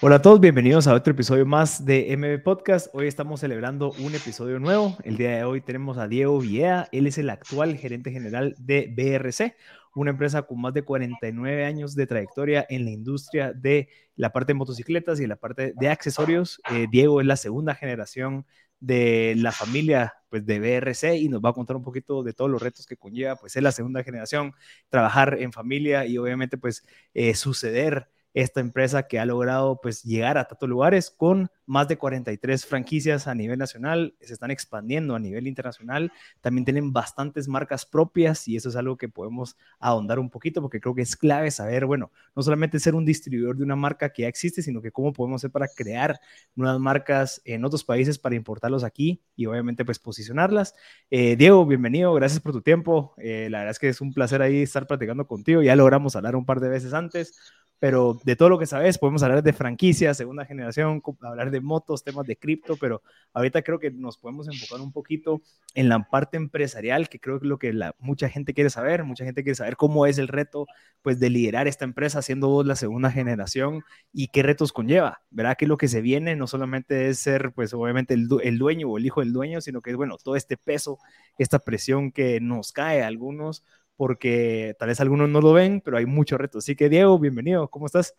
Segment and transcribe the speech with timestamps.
[0.00, 2.88] Hola a todos, bienvenidos a otro episodio más de MB Podcast.
[2.92, 4.96] Hoy estamos celebrando un episodio nuevo.
[5.04, 6.88] El día de hoy tenemos a Diego Villeda.
[6.90, 9.56] Él es el actual gerente general de BRC,
[9.94, 14.52] una empresa con más de 49 años de trayectoria en la industria de la parte
[14.52, 16.60] de motocicletas y la parte de accesorios.
[16.72, 18.46] Eh, Diego es la segunda generación
[18.80, 22.50] de la familia pues, de BRC y nos va a contar un poquito de todos
[22.50, 24.54] los retos que conlleva, pues es la segunda generación,
[24.88, 30.38] trabajar en familia y obviamente pues eh, suceder esta empresa que ha logrado pues llegar
[30.38, 35.20] a tantos lugares con más de 43 franquicias a nivel nacional, se están expandiendo a
[35.20, 40.30] nivel internacional, también tienen bastantes marcas propias y eso es algo que podemos ahondar un
[40.30, 43.76] poquito porque creo que es clave saber, bueno, no solamente ser un distribuidor de una
[43.76, 46.18] marca que ya existe, sino que cómo podemos hacer para crear
[46.56, 50.74] nuevas marcas en otros países para importarlos aquí y obviamente pues posicionarlas.
[51.08, 54.42] Eh, Diego, bienvenido, gracias por tu tiempo, eh, la verdad es que es un placer
[54.42, 57.38] ahí estar platicando contigo, ya logramos hablar un par de veces antes
[57.84, 62.02] pero de todo lo que sabes, podemos hablar de franquicias, segunda generación, hablar de motos,
[62.02, 63.02] temas de cripto, pero
[63.34, 65.42] ahorita creo que nos podemos enfocar un poquito
[65.74, 69.04] en la parte empresarial, que creo que es lo que la, mucha gente quiere saber,
[69.04, 70.66] mucha gente quiere saber cómo es el reto,
[71.02, 73.82] pues, de liderar esta empresa siendo vos la segunda generación
[74.14, 75.58] y qué retos conlleva, ¿verdad?
[75.58, 78.96] Que lo que se viene no solamente es ser, pues, obviamente el, el dueño o
[78.96, 81.00] el hijo del dueño, sino que es, bueno, todo este peso,
[81.36, 83.62] esta presión que nos cae a algunos
[83.96, 86.64] porque tal vez algunos no lo ven, pero hay muchos retos.
[86.64, 88.14] Así que Diego, bienvenido, ¿cómo estás?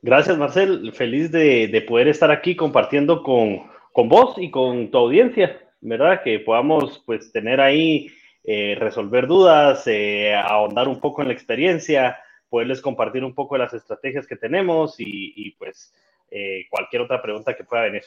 [0.00, 0.92] Gracias, Marcel.
[0.92, 6.22] Feliz de, poder estar aquí compartiendo con, con, vos y con tu audiencia, ¿verdad?
[6.24, 8.08] Que podamos pues tener ahí,
[8.42, 13.60] eh, resolver dudas, eh, ahondar un poco en la experiencia, poderles compartir un poco de
[13.60, 15.94] las estrategias que tenemos y, pues
[16.30, 18.02] eh, cualquier otra pregunta que pueda venir.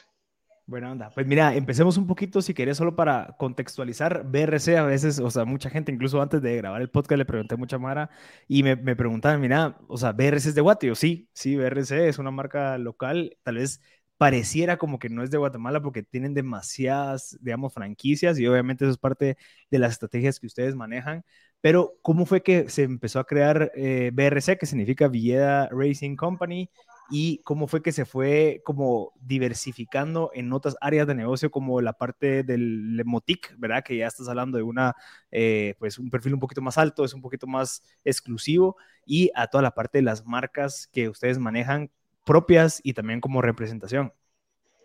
[0.68, 1.10] Buena onda.
[1.10, 4.24] Pues mira, empecemos un poquito, si querés, solo para contextualizar.
[4.24, 7.54] BRC a veces, o sea, mucha gente, incluso antes de grabar el podcast, le pregunté
[7.54, 8.10] a mucha Mara
[8.48, 10.96] y me, me preguntaban, mira, o sea, BRC es de Guatemala.
[10.96, 13.36] Sí, sí, BRC es una marca local.
[13.44, 13.80] Tal vez
[14.16, 18.92] pareciera como que no es de Guatemala porque tienen demasiadas, digamos, franquicias y obviamente eso
[18.92, 19.36] es parte
[19.70, 21.24] de las estrategias que ustedes manejan.
[21.60, 26.70] Pero, ¿cómo fue que se empezó a crear eh, BRC, que significa Villeda Racing Company?
[27.10, 31.92] Y cómo fue que se fue como diversificando en otras áreas de negocio como la
[31.92, 33.84] parte del Motic, ¿verdad?
[33.84, 34.94] Que ya estás hablando de una,
[35.30, 39.46] eh, pues un perfil un poquito más alto, es un poquito más exclusivo y a
[39.46, 41.90] toda la parte de las marcas que ustedes manejan
[42.24, 44.12] propias y también como representación.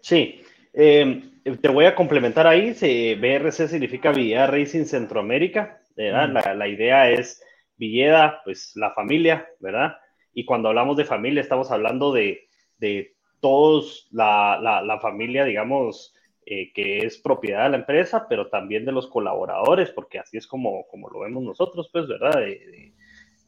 [0.01, 0.41] Sí,
[0.73, 2.71] em, te voy a complementar ahí,
[3.19, 6.29] BRC significa Villeda Racing Centroamérica, ¿verdad?
[6.29, 7.41] La, la idea es
[7.77, 9.93] Villeda, pues la familia, ¿verdad?
[10.33, 12.47] Y cuando hablamos de familia, estamos hablando de,
[12.77, 16.13] de todos, la, la, familia, digamos,
[16.45, 20.47] eh, que es propiedad de la empresa, pero también de los colaboradores, porque así es
[20.47, 22.39] como, como lo vemos nosotros, pues, ¿verdad?
[22.39, 22.93] De,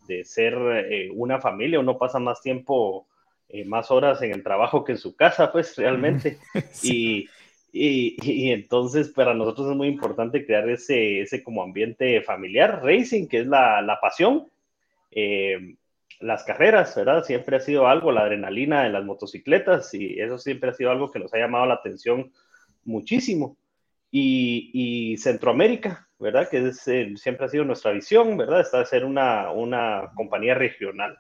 [0.07, 0.55] de, ser
[0.89, 3.07] eh, una familia, uno pasa más tiempo,
[3.47, 6.39] eh, más horas en el trabajo que en su casa, pues, realmente.
[6.83, 7.29] Y,
[7.72, 13.27] y, y, entonces para nosotros es muy importante crear ese, ese como ambiente familiar, racing,
[13.27, 14.47] que es la, la pasión
[16.23, 17.23] las carreras, ¿verdad?
[17.23, 21.11] Siempre ha sido algo, la adrenalina en las motocicletas y eso siempre ha sido algo
[21.11, 22.31] que nos ha llamado la atención
[22.85, 23.57] muchísimo.
[24.16, 26.47] Y, Centroamérica, ¿verdad?
[26.47, 28.61] Que eh, siempre ha sido nuestra visión, ¿verdad?
[28.61, 31.17] Está de ser una, una compañía regional.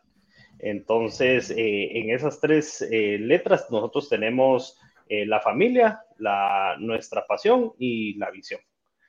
[0.59, 8.15] Entonces, eh, en esas tres eh, letras nosotros tenemos la familia, la, nuestra pasión y
[8.15, 8.61] la visión.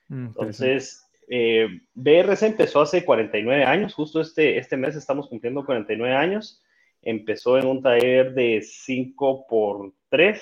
[0.09, 6.15] Mm, Entonces, eh, BRC empezó hace 49 años, justo este, este mes estamos cumpliendo 49
[6.15, 6.61] años.
[7.01, 10.41] Empezó en un taller de 5 por 3.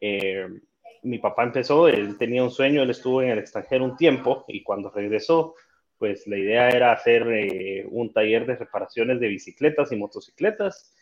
[0.00, 0.46] Eh,
[1.02, 4.62] mi papá empezó, él tenía un sueño, él estuvo en el extranjero un tiempo y
[4.62, 5.54] cuando regresó,
[5.98, 10.92] pues la idea era hacer eh, un taller de reparaciones de bicicletas y motocicletas,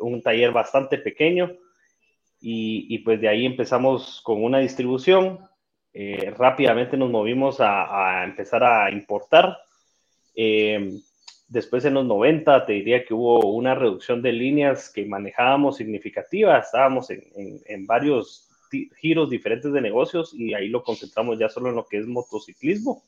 [0.00, 1.52] un taller bastante pequeño
[2.40, 5.38] y, y, pues de ahí empezamos con una distribución,
[5.98, 9.56] eh, rápidamente nos movimos a, empezar a importar.
[10.34, 10.90] Eh,
[11.48, 16.58] después en los 90 te diría que hubo una reducción de líneas que manejábamos significativa,
[16.58, 18.46] estábamos en, varios
[19.00, 23.02] giros diferentes de negocios y ahí lo concentramos ya solo en lo que es motociclismo.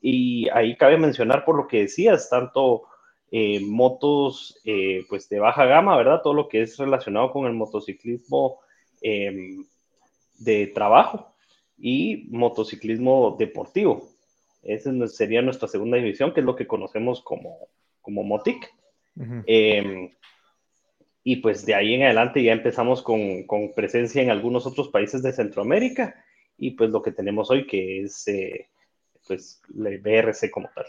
[0.00, 2.84] Y ahí cabe mencionar por lo que decías, tanto
[3.30, 4.58] eh, motos
[5.06, 6.22] pues de baja gama, ¿verdad?
[6.22, 8.60] Todo lo que es relacionado con el motociclismo
[9.02, 11.31] de trabajo,
[11.84, 14.08] y motociclismo deportivo.
[14.62, 17.58] Esa sería nuestra segunda división, que es lo que conocemos como,
[18.00, 18.72] como Motic.
[19.46, 20.10] Em,
[21.24, 25.22] y pues de ahí en adelante ya empezamos con, con, presencia en algunos otros países
[25.22, 26.24] de Centroamérica
[26.56, 28.68] y pues lo que tenemos hoy que es eh,
[29.26, 30.86] pues el BRC como tal.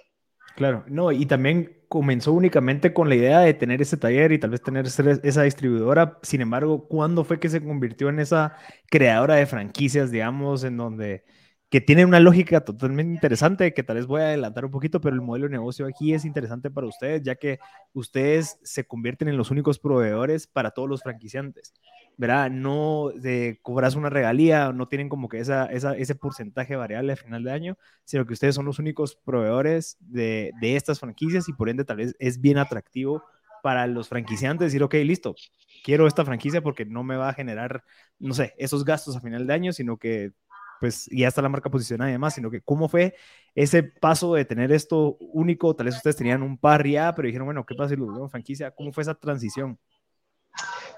[0.55, 4.51] Claro, no, y también comenzó únicamente con la idea de tener ese taller y tal
[4.51, 6.19] vez tener esa distribuidora.
[6.21, 8.55] Sin embargo, ¿cuándo fue que se convirtió en esa
[8.89, 11.23] creadora de franquicias, digamos, en donde
[11.69, 15.15] que tiene una lógica totalmente interesante, que tal vez voy a adelantar un poquito, pero
[15.15, 17.57] el modelo de negocio aquí es interesante para ustedes, ya que
[17.93, 21.73] ustedes se convierten en los únicos proveedores para todos los franquiciantes.
[22.17, 22.51] ¿Verdad?
[22.51, 27.43] No de cobras una regalía, no tienen como que esa, ese porcentaje variable a final
[27.43, 31.69] de año, sino que ustedes son los únicos proveedores de, de estas franquicias y por
[31.69, 33.23] ende tal vez es bien atractivo
[33.63, 35.35] para los franquiciantes decir, ok, listo,
[35.83, 37.83] quiero esta franquicia porque no me va a generar,
[38.19, 40.31] no sé, esos gastos a final de año, sino que
[40.79, 43.15] pues ya está la marca posicionada y demás, sino que cómo fue
[43.55, 47.45] ese paso de tener esto único, tal vez ustedes tenían un par ya, pero dijeron,
[47.47, 48.71] bueno, ¿qué pasa si lo vemos franquicia?
[48.71, 49.79] ¿Cómo fue esa transición?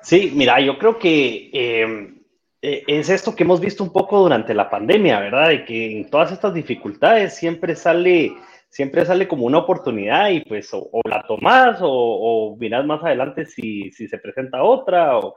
[0.05, 2.21] Sí, mira, yo creo que em,
[2.61, 5.49] e, es esto que hemos visto un poco durante la pandemia, ¿verdad?
[5.49, 8.33] De que en todas estas dificultades siempre sale,
[8.69, 13.47] siempre sale como una oportunidad y pues o, la tomas o, o, miras más adelante
[13.47, 15.17] si, se presenta otra.
[15.17, 15.35] O,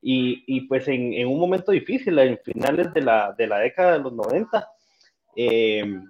[0.00, 3.98] y, y, pues en, un momento difícil, en finales de la, de la década de
[4.00, 4.68] los 90,
[5.36, 6.04] em,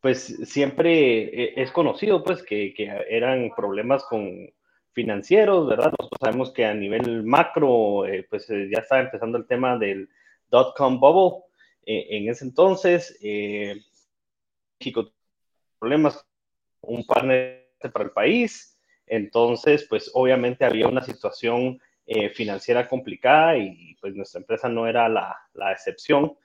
[0.00, 2.74] pues siempre e, es conocido pues que
[3.08, 4.48] eran problemas con
[4.92, 5.92] financieros, ¿verdad?
[5.98, 10.08] Nosotros sabemos que a nivel macro, eh, pues eh, ya estaba empezando el tema del
[10.50, 11.44] dot-com bubble.
[11.84, 13.18] Eh, en ese entonces,
[14.78, 15.10] México
[15.78, 16.24] problemas,
[16.82, 18.78] un partner para el país.
[19.06, 21.80] Entonces, pues obviamente había una situación
[22.34, 26.36] financiera complicada y pues nuestra empresa no era la, la excepción.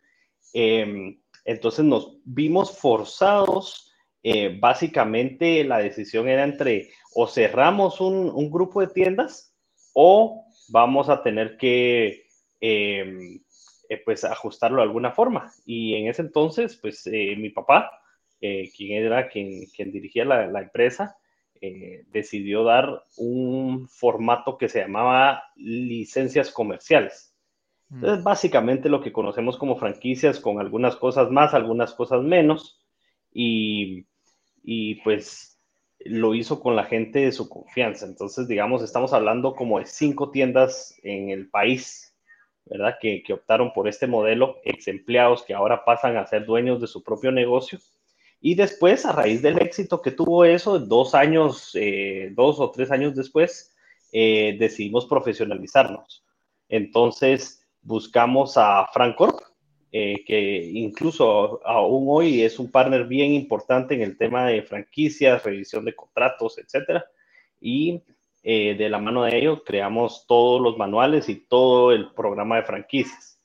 [0.53, 3.91] Em, entonces nos vimos forzados,
[4.59, 9.51] básicamente la decisión era entre o cerramos un, grupo de tiendas
[9.91, 12.27] o vamos a tener que
[12.61, 13.39] em,
[13.89, 15.51] eh, pues ajustarlo de alguna forma.
[15.65, 17.89] Y en ese entonces, pues eh, mi papá,
[18.39, 21.17] eh, quien era quien, quien dirigía la, empresa,
[22.11, 27.35] decidió dar un formato que se llamaba licencias comerciales.
[27.89, 27.95] Mm.
[27.95, 32.79] Entonces, básicamente lo que conocemos como franquicias con algunas cosas más, algunas cosas menos.
[33.33, 34.05] Y,
[34.61, 35.56] y pues
[36.09, 38.05] lo hizo con la gente de su confianza.
[38.05, 42.15] Entonces, digamos, estamos hablando como de cinco tiendas en el país,
[42.65, 42.97] ¿verdad?
[42.99, 47.03] Que, optaron por este modelo, ex empleados que ahora pasan a ser dueños de su
[47.03, 47.79] propio negocio.
[48.39, 52.91] Y después, a raíz del éxito que tuvo eso, dos años, eh, dos o tres
[52.91, 53.75] años después,
[54.11, 56.23] eh, decidimos profesionalizarnos.
[56.69, 59.39] Entonces, buscamos a Francorp,
[59.91, 65.43] eh, que incluso aún hoy es un partner bien importante en el tema de franquicias,
[65.43, 67.05] revisión de contratos, etcétera.
[67.61, 68.01] Y
[68.43, 72.63] eh, de la mano de ellos creamos todos los manuales y todo el programa de
[72.63, 73.41] franquicias.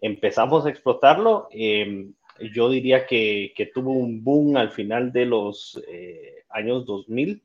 [0.00, 1.48] Empezamos a explotarlo.
[1.50, 2.12] Em,
[2.52, 7.42] yo diría que, que, tuvo un boom al final de los eh, años 2000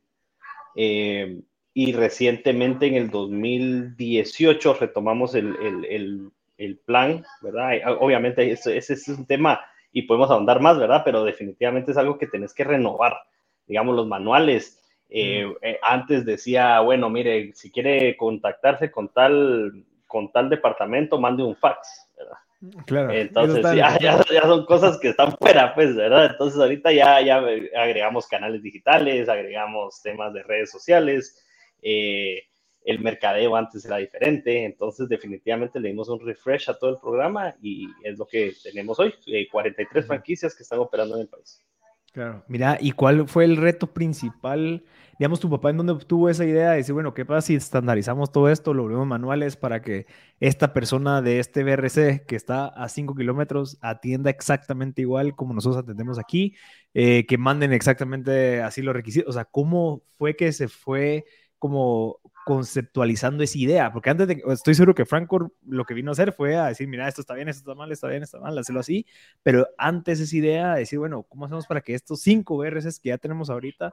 [0.76, 1.42] em,
[1.74, 6.32] y recientemente en el 2018 retomamos el, el, el
[6.62, 7.98] el plan, ¿verdad?
[8.00, 9.62] Obviamente ese, es un tema
[9.92, 11.02] y podemos ahondar más, ¿verdad?
[11.04, 13.18] Pero definitivamente es algo que tenés que renovar,
[13.66, 14.80] digamos, los manuales.
[15.10, 21.44] Eh, eh, antes decía, bueno, mire, si quiere contactarse con tal, con tal departamento, mande
[21.44, 22.38] un fax, ¿verdad?
[22.86, 23.12] Claro.
[23.12, 26.28] Entonces, ya, ya, son cosas que están fuera, pues, ¿verdad?
[26.32, 27.38] Entonces, ahorita ya, ya
[27.76, 31.44] agregamos canales digitales, agregamos temas de redes sociales,
[31.82, 32.44] eh,
[32.84, 37.56] el mercadeo antes era diferente, entonces definitivamente le dimos un refresh a todo el programa
[37.62, 39.14] y es lo que tenemos hoy,
[39.52, 41.64] 43 eh, franquicias que están operando en el país.
[42.12, 44.84] Claro, mira, ¿y cuál fue el reto principal?
[45.18, 48.34] Digamos, tu papá en dónde obtuvo esa idea de decir, bueno, ¿qué pasa si estandarizamos
[48.34, 50.08] todo esto, lo volvemos manuales para que
[50.42, 55.82] esta persona de este BRC que está a 5 kilómetros atienda exactamente igual como nosotros
[55.82, 56.56] atendemos aquí,
[56.94, 59.30] eh, que manden exactamente así los requisitos?
[59.30, 61.24] O sea, ¿cómo fue que se fue
[61.60, 66.14] como conceptualizando esa idea, porque antes de, estoy seguro que Franco lo que vino a
[66.14, 68.58] hacer fue a decir, mira, esto está bien, esto está mal, está bien, está mal,
[68.58, 69.06] hacerlo así,
[69.44, 73.10] pero antes esa idea de decir, bueno, ¿cómo hacemos para que estos cinco VRCs que
[73.10, 73.92] ya tenemos ahorita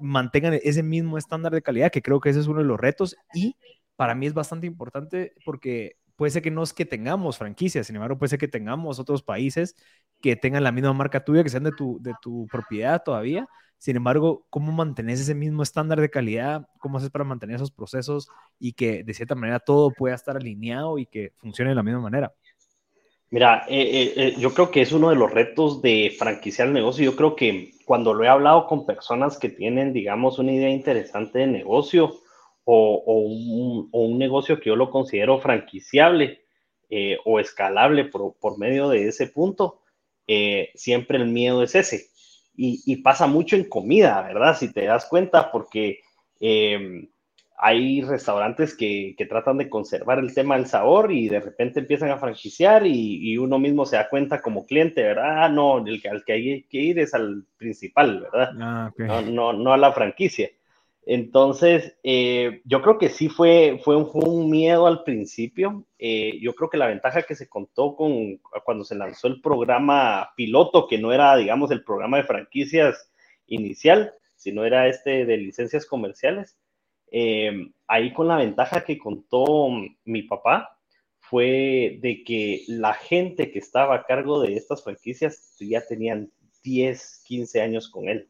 [0.00, 1.90] mantengan ese mismo estándar de calidad?
[1.92, 3.56] Que creo que ese es uno de los retos y
[3.96, 7.96] para mí es bastante importante porque puede ser que no es que tengamos franquicias, sin
[7.96, 9.76] embargo, puede ser que tengamos otros países
[10.20, 13.48] que tengan la misma marca tuya, que sean de tu, de tu propiedad todavía,
[13.78, 16.68] sin embargo, ¿cómo mantienes ese mismo estándar de calidad?
[16.80, 20.98] ¿Cómo haces para mantener esos procesos y que de cierta manera todo pueda estar alineado
[20.98, 22.32] y que funcione de la misma manera?
[23.30, 26.74] Mira, eh, eh, eh, yo creo que es uno de los retos de franquiciar el
[26.74, 27.04] negocio.
[27.04, 31.38] Yo creo que cuando lo he hablado con personas que tienen, digamos, una idea interesante
[31.38, 32.16] de negocio
[32.70, 36.42] o, un, negocio que yo lo considero franquiciable
[37.24, 39.82] o escalable por, por, medio de ese punto,
[40.74, 42.08] siempre el miedo es ese
[42.60, 44.56] y, pasa mucho en comida, ¿verdad?
[44.56, 46.00] Si te das cuenta, porque
[46.40, 47.08] em,
[47.56, 52.18] hay restaurantes que, tratan de conservar el tema del sabor y de repente empiezan a
[52.18, 55.44] franquiciar y, uno mismo se da cuenta como cliente, ¿verdad?
[55.44, 58.50] Ah, no, el que, al que hay que ir es al principal, ¿verdad?
[58.60, 60.50] Ah, no, no, a la franquicia.
[61.06, 65.86] Entonces, eh, yo creo que sí fue, fue, un, miedo al principio.
[65.98, 70.30] Eh, yo creo que la ventaja que se contó con cuando se lanzó el programa
[70.36, 73.10] piloto, que no era, digamos, el programa de franquicias
[73.46, 76.58] inicial, sino era este de licencias comerciales,
[77.10, 79.70] eh, ahí con la ventaja que contó
[80.04, 80.78] mi papá
[81.20, 86.30] fue de que la gente que estaba a cargo de estas franquicias ya tenían
[86.62, 88.28] 10, 15 años con él.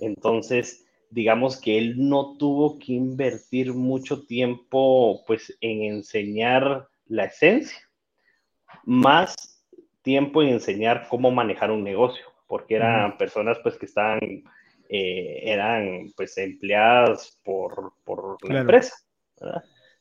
[0.00, 7.78] Entonces, digamos que él no tuvo que invertir mucho tiempo pues en enseñar la esencia,
[8.84, 9.64] más
[10.02, 14.20] tiempo en enseñar cómo manejar un negocio, porque eran personas pues que estaban,
[14.88, 18.94] eh, eran pues empleadas por, por la empresa.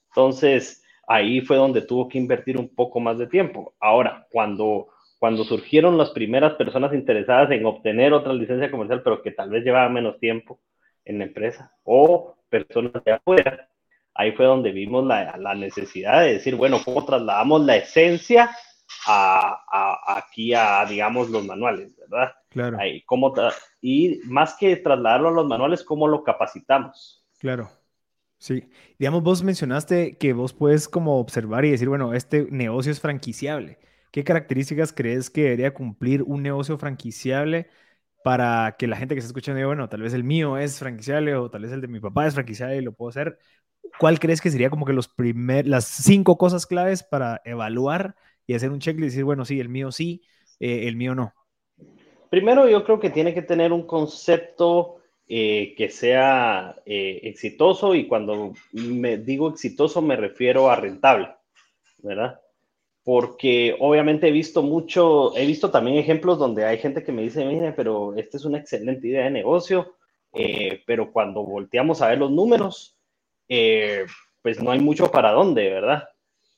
[0.10, 3.76] Entonces, ahí fue donde tuvo que invertir un poco más de tiempo.
[3.80, 4.88] Ahora, cuando,
[5.20, 9.64] cuando surgieron las primeras personas interesadas en obtener otra licencia comercial, pero que tal vez
[9.64, 10.60] llevaba menos tiempo,
[11.08, 13.70] en la empresa o personas de afuera.
[14.14, 18.50] Ahí fue donde vimos la, la necesidad de decir, bueno, ¿cómo trasladamos la esencia
[19.06, 22.32] a, a, aquí a, digamos, los manuales, verdad?
[22.50, 22.78] Claro.
[22.80, 23.34] Ahí, ¿cómo
[23.82, 27.26] y más que trasladarlo a los manuales, ¿cómo lo capacitamos?
[27.38, 27.70] Claro.
[28.40, 33.00] Sí, digamos, vos mencionaste que vos puedes como observar y decir, bueno, este negocio es
[33.00, 33.80] franquiciable.
[34.12, 37.68] ¿Qué características crees que debería cumplir un negocio franquiciable
[38.28, 41.34] para que la gente que está escuchando diga, bueno, tal vez el mío es franquiciable
[41.36, 43.40] o tal vez el de mi papá es franquiciable y lo puedo hacer.
[44.02, 48.16] ¿Cuál crees que sería como que los primer, las cinco cosas claves para evaluar
[48.46, 50.24] y hacer un checklist y decir, bueno, sí, el mío sí,
[50.60, 51.34] eh, el mío no?
[52.30, 54.98] Primero, yo creo que tiene que tener un concepto
[55.30, 61.30] eh, que sea eh, exitoso y cuando me digo exitoso me refiero a rentable,
[62.00, 62.42] ¿verdad?
[63.08, 67.46] Porque obviamente he visto mucho, he visto también ejemplos donde hay gente que me dice,
[67.46, 69.96] mire, pero esta es una excelente idea de negocio,
[70.34, 72.98] eh, pero cuando volteamos a ver los números,
[73.48, 74.06] eh,
[74.42, 76.10] pues no hay mucho para dónde, ¿verdad?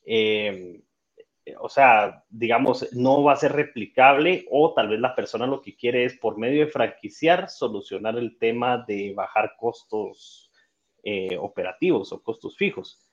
[0.08, 0.82] Eh,
[1.60, 5.76] o sea, digamos, no va a ser replicable o tal vez la persona lo que
[5.76, 10.52] quiere es por medio de franquiciar solucionar el tema de bajar costos
[11.40, 13.09] operativos o costos fijos.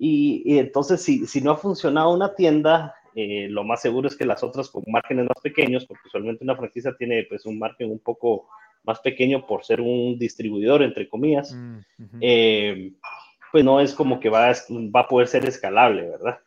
[0.00, 4.24] Y, entonces, si, si, no ha funcionado una tienda, eh, lo más seguro es que
[4.24, 7.98] las otras con márgenes más pequeños, porque usualmente una franquicia tiene pues un margen un
[7.98, 8.48] poco
[8.84, 11.78] más pequeño por ser un distribuidor, entre comillas, mm,
[12.20, 12.92] eh,
[13.50, 16.38] pues no es como que va a, va a poder ser escalable, ¿verdad?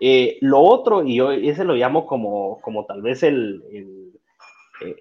[0.00, 4.12] Eh, lo otro, y yo ese lo llamo como, como tal vez el, el,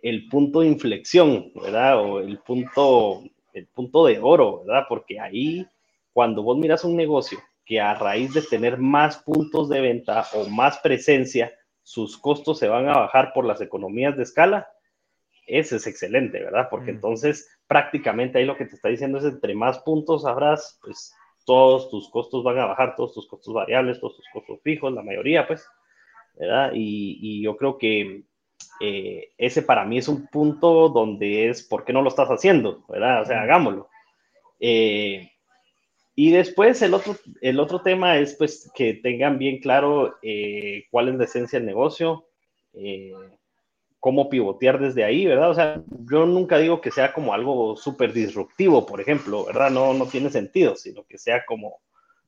[0.03, 1.99] el, punto de inflexión, ¿verdad?
[1.99, 3.23] O el punto,
[3.53, 4.85] el punto de oro, ¿verdad?
[4.87, 5.65] Porque ahí,
[6.13, 10.47] cuando vos miras un negocio que a raíz de tener más puntos de venta o
[10.47, 14.69] más presencia, sus costos se van a bajar por las economías de escala,
[15.45, 16.67] ese es excelente, ¿verdad?
[16.69, 16.95] Porque mm.
[16.95, 21.13] entonces prácticamente ahí lo que te está diciendo es entre más puntos habrás, pues
[21.45, 25.03] todos tus costos van a bajar, todos tus costos variables, todos tus costos fijos, la
[25.03, 25.65] mayoría, pues,
[26.35, 26.71] ¿verdad?
[26.73, 28.23] Y, yo creo que
[28.81, 32.85] eh, ese para mí es un punto donde es, ¿por qué no lo estás haciendo?
[32.87, 33.21] ¿Verdad?
[33.21, 33.43] O sea, mm.
[33.43, 33.89] hagámoslo.
[34.59, 35.31] Eh,
[36.19, 41.09] y después el otro, el otro tema es pues que tengan bien claro eh, cuál
[41.09, 42.25] es la esencia del negocio,
[42.73, 43.13] eh,
[43.99, 45.51] cómo pivotear desde ahí, ¿verdad?
[45.51, 49.69] O sea, yo nunca digo que sea como algo súper disruptivo, por ejemplo, ¿verdad?
[49.69, 51.81] No, no tiene sentido, sino que sea como,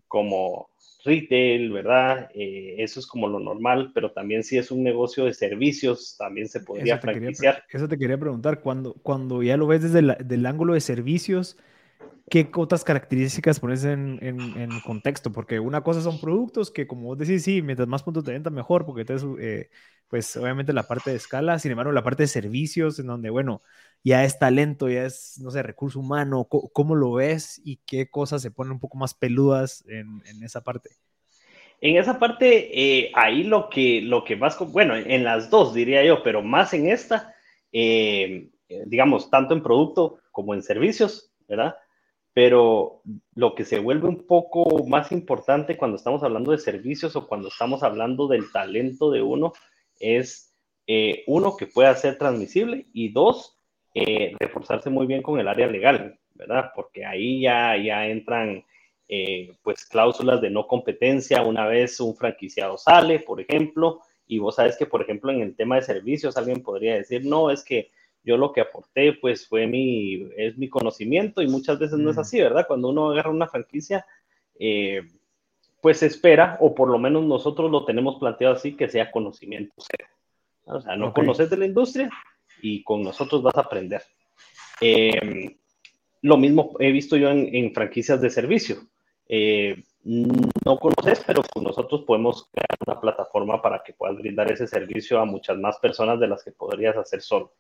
[0.08, 0.70] como
[1.04, 2.30] retail, ¿verdad?
[2.36, 6.48] Eh, eso es como lo normal, pero también si es un negocio de servicios, también
[6.48, 7.64] se podría eso franquiciar.
[7.68, 11.58] eso te quería preguntar, cuando, cuando ya lo ves desde el ángulo de servicios,
[12.30, 15.32] ¿qué otras características pones en, en, contexto?
[15.32, 18.50] Porque una cosa son productos que, como vos decís, sí, mientras más puntos de venta,
[18.50, 19.70] mejor, porque entonces, eh,
[20.08, 23.62] pues obviamente la parte de escala, sin embargo, la parte de servicios, en donde, bueno,
[24.04, 28.42] ya es talento, ya es, no sé, recurso humano, ¿cómo, lo ves y qué cosas
[28.42, 30.90] se ponen un poco más peludas en, en esa parte?
[31.82, 36.04] En esa parte, eh, ahí lo que, lo que más, bueno, en las dos diría
[36.04, 37.34] yo, pero más en esta,
[37.72, 38.50] eh,
[38.86, 41.76] digamos, tanto en producto como en servicios, ¿verdad?
[42.40, 43.02] Pero
[43.36, 47.50] lo que se vuelve un poco más importante cuando estamos hablando de servicios o cuando
[47.50, 49.52] estamos hablando del talento de uno
[50.00, 50.56] es,
[50.88, 53.58] eh, uno, que pueda ser transmisible y dos,
[53.94, 56.72] eh, reforzarse muy bien con el área legal, ¿verdad?
[56.74, 58.64] Porque ahí ya, ya entran
[59.10, 64.56] eh, pues cláusulas de no competencia una vez un franquiciado sale, por ejemplo, y vos
[64.56, 67.92] sabes que, por ejemplo, en el tema de servicios alguien podría decir, no, es que
[68.30, 72.18] yo lo que aporté pues fue mi, es mi conocimiento y muchas veces no es
[72.20, 72.68] así, ¿verdad?
[72.68, 74.06] Cuando uno agarra una franquicia,
[74.60, 75.02] eh,
[75.82, 79.74] pues espera, o por lo menos nosotros lo tenemos planteado así, que sea conocimiento
[80.66, 82.08] O sea, no conoces de la industria
[82.62, 84.04] y con nosotros vas a aprender.
[84.80, 85.58] Eh,
[86.22, 88.78] lo mismo he visto yo en, franquicias de servicio.
[89.28, 94.68] Eh, no conoces, pero con nosotros podemos crear una plataforma para que puedas brindar ese
[94.68, 97.54] servicio a muchas más personas de las que podrías hacer solo.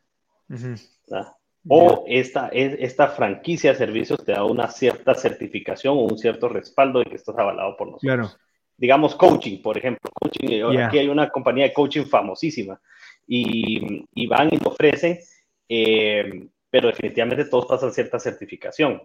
[1.67, 6.99] O esta, esta franquicia de servicios te da una cierta certificación o un cierto respaldo
[6.99, 8.37] de que estás avalado por nosotros.
[8.77, 10.09] Digamos coaching, por ejemplo.
[10.13, 12.79] Coaching, eh, Aquí hay una compañía de coaching famosísima
[13.27, 15.19] y, van y te ofrecen,
[15.67, 19.01] eh, pero definitivamente todos pasan cierta certificación.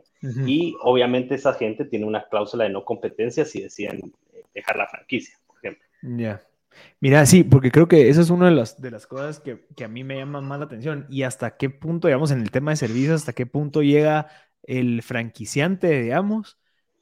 [0.47, 4.87] Y obviamente esa gente tiene una cláusula de no competencia si deciden eh, dejar la
[4.87, 5.85] franquicia, por ejemplo.
[6.03, 6.41] Ya.
[7.01, 9.85] Mira, sí, porque creo que esa es una de las, de las cosas que, que,
[9.85, 11.07] a mí me llama más la atención.
[11.11, 14.29] Y hasta qué punto, digamos, en el tema de servicios, hasta qué punto llega
[14.63, 16.59] el franquiciante, digamos.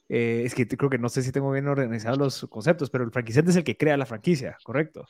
[0.09, 3.13] Eh, es que creo que no sé si tengo bien organizados los conceptos, pero el
[3.13, 5.07] franquiciante es el que crea la franquicia, ¿correcto?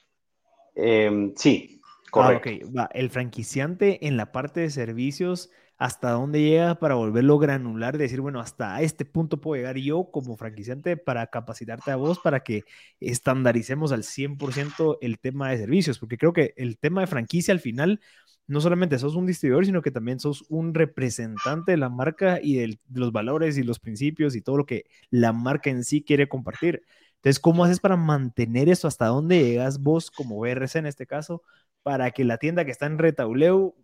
[0.75, 2.71] Em, sí, correcto.
[2.77, 5.51] Ah, el franquiciante en la parte de servicios
[5.83, 10.37] hasta dónde llega para volverlo granular, decir, bueno, hasta este punto puedo llegar yo como
[10.37, 12.63] franquiciante para capacitarte a vos, para que
[13.01, 17.59] estandaricemos al 100% el tema de servicios, porque creo que el tema de franquicia al
[17.59, 18.01] final,
[18.47, 22.55] no solamente sos un distribuidor, sino que también sos un representante de la marca y
[22.59, 26.29] de los valores y los principios y todo lo que la marca en sí quiere
[26.29, 26.85] compartir.
[27.17, 28.87] Entonces, ¿cómo haces para mantener eso?
[28.87, 31.43] ¿Hasta dónde llegas vos como BRC en este caso?
[31.83, 33.75] Para que la tienda que está en Retauleu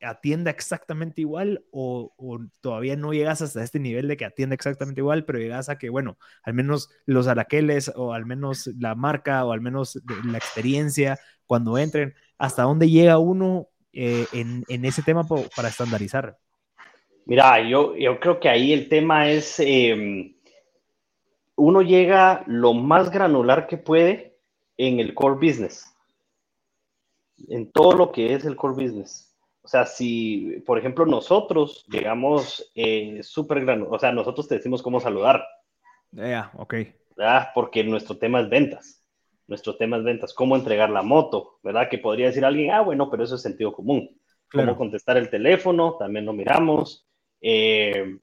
[0.00, 2.12] atienda exactamente igual o,
[2.60, 5.90] todavía no llegas hasta este nivel de que atienda exactamente igual, pero llegas a que,
[5.90, 11.18] bueno, al menos los araqueles o al menos la marca o al menos la experiencia
[11.46, 16.36] cuando entren, hasta dónde llega uno eh, en, ese tema para estandarizar.
[17.26, 20.34] Mira, yo, yo creo que ahí el tema es, em,
[21.56, 24.38] uno llega lo más granular que puede
[24.76, 25.86] en el core business,
[27.48, 29.33] en todo lo que es el core business
[29.64, 34.82] o sea, si, por ejemplo, nosotros llegamos eh, súper grande, o sea, nosotros te decimos
[34.82, 35.42] cómo saludar.
[36.12, 36.74] Ya, ok.
[37.16, 37.48] ¿verdad?
[37.54, 39.02] Porque nuestro tema es ventas.
[39.46, 40.34] Nuestro tema es ventas.
[40.34, 41.88] Cómo entregar la moto, ¿verdad?
[41.88, 44.10] Que podría decir alguien, ah, bueno, pero eso es sentido común.
[44.50, 47.06] Cómo contestar el teléfono, también lo miramos.
[47.40, 48.18] Eh,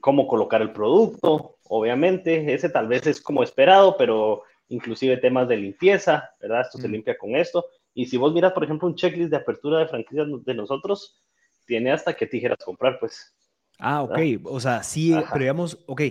[0.00, 2.52] cómo colocar el producto, obviamente.
[2.52, 6.62] Ese tal vez es como esperado, pero inclusive temas de limpieza, ¿verdad?
[6.62, 6.92] Esto se mm.
[6.92, 7.66] limpia con esto.
[7.94, 11.20] Y si vos miras, por ejemplo, un checklist de apertura de franquicias de nosotros,
[11.66, 13.34] tiene hasta qué tijeras comprar, pues.
[13.78, 14.18] Ah, ok.
[14.44, 16.02] O sea, sí, pero digamos, ok,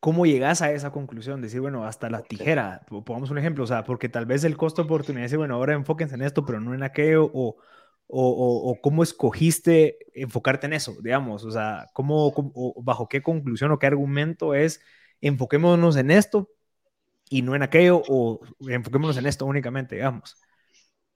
[0.00, 1.40] ¿cómo llegas a esa conclusión?
[1.40, 4.82] Decir, bueno, hasta la tijera, pongamos un ejemplo, o sea, porque tal vez el costo
[4.82, 7.56] de oportunidad dice, bueno, ahora enfóquense en esto, pero no en aquello, o,
[8.06, 12.32] o, o, cómo escogiste enfocarte en eso, digamos, o sea, ¿cómo,
[12.82, 14.80] bajo qué conclusión o qué argumento es
[15.20, 16.50] enfoquémonos en esto
[17.30, 20.36] y no en aquello, o enfoquémonos en esto únicamente, digamos.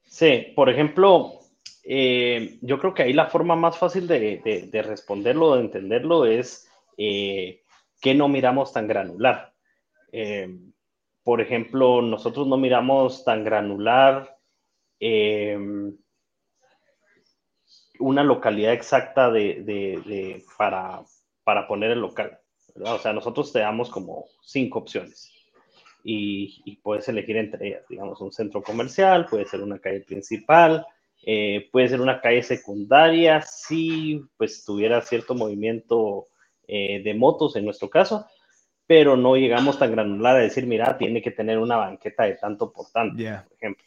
[0.06, 1.40] Sí, por ejemplo,
[1.84, 7.62] eh, yo creo que ahí la forma más fácil de, responderlo, de entenderlo, es eh,
[8.00, 9.52] que no miramos tan granular.
[10.12, 10.48] Eh,
[11.22, 14.36] por ejemplo, nosotros no miramos tan granular
[17.98, 21.02] una localidad exacta de, para,
[21.44, 22.38] para, poner el local.
[22.80, 25.35] O sea, nosotros te damos como cinco opciones
[26.08, 30.86] y, puedes elegir entre ellas, digamos, un centro comercial, puede ser una calle principal,
[31.24, 36.26] eh, puede ser una calle secundaria, si pues tuviera cierto movimiento
[36.68, 38.26] eh, de motos en nuestro caso,
[38.86, 42.72] pero no llegamos tan granular a decir, mira, tiene que tener una banqueta de tanto
[42.72, 43.84] por tanto, por ejemplo.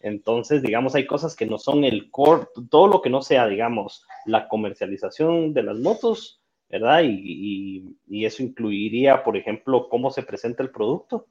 [0.00, 4.04] Entonces, digamos, hay cosas que no son el core, todo lo que no sea, digamos,
[4.26, 7.02] la comercialización de las motos, ¿verdad?
[7.04, 11.26] Y, y eso incluiría, por ejemplo, cómo se presenta el producto,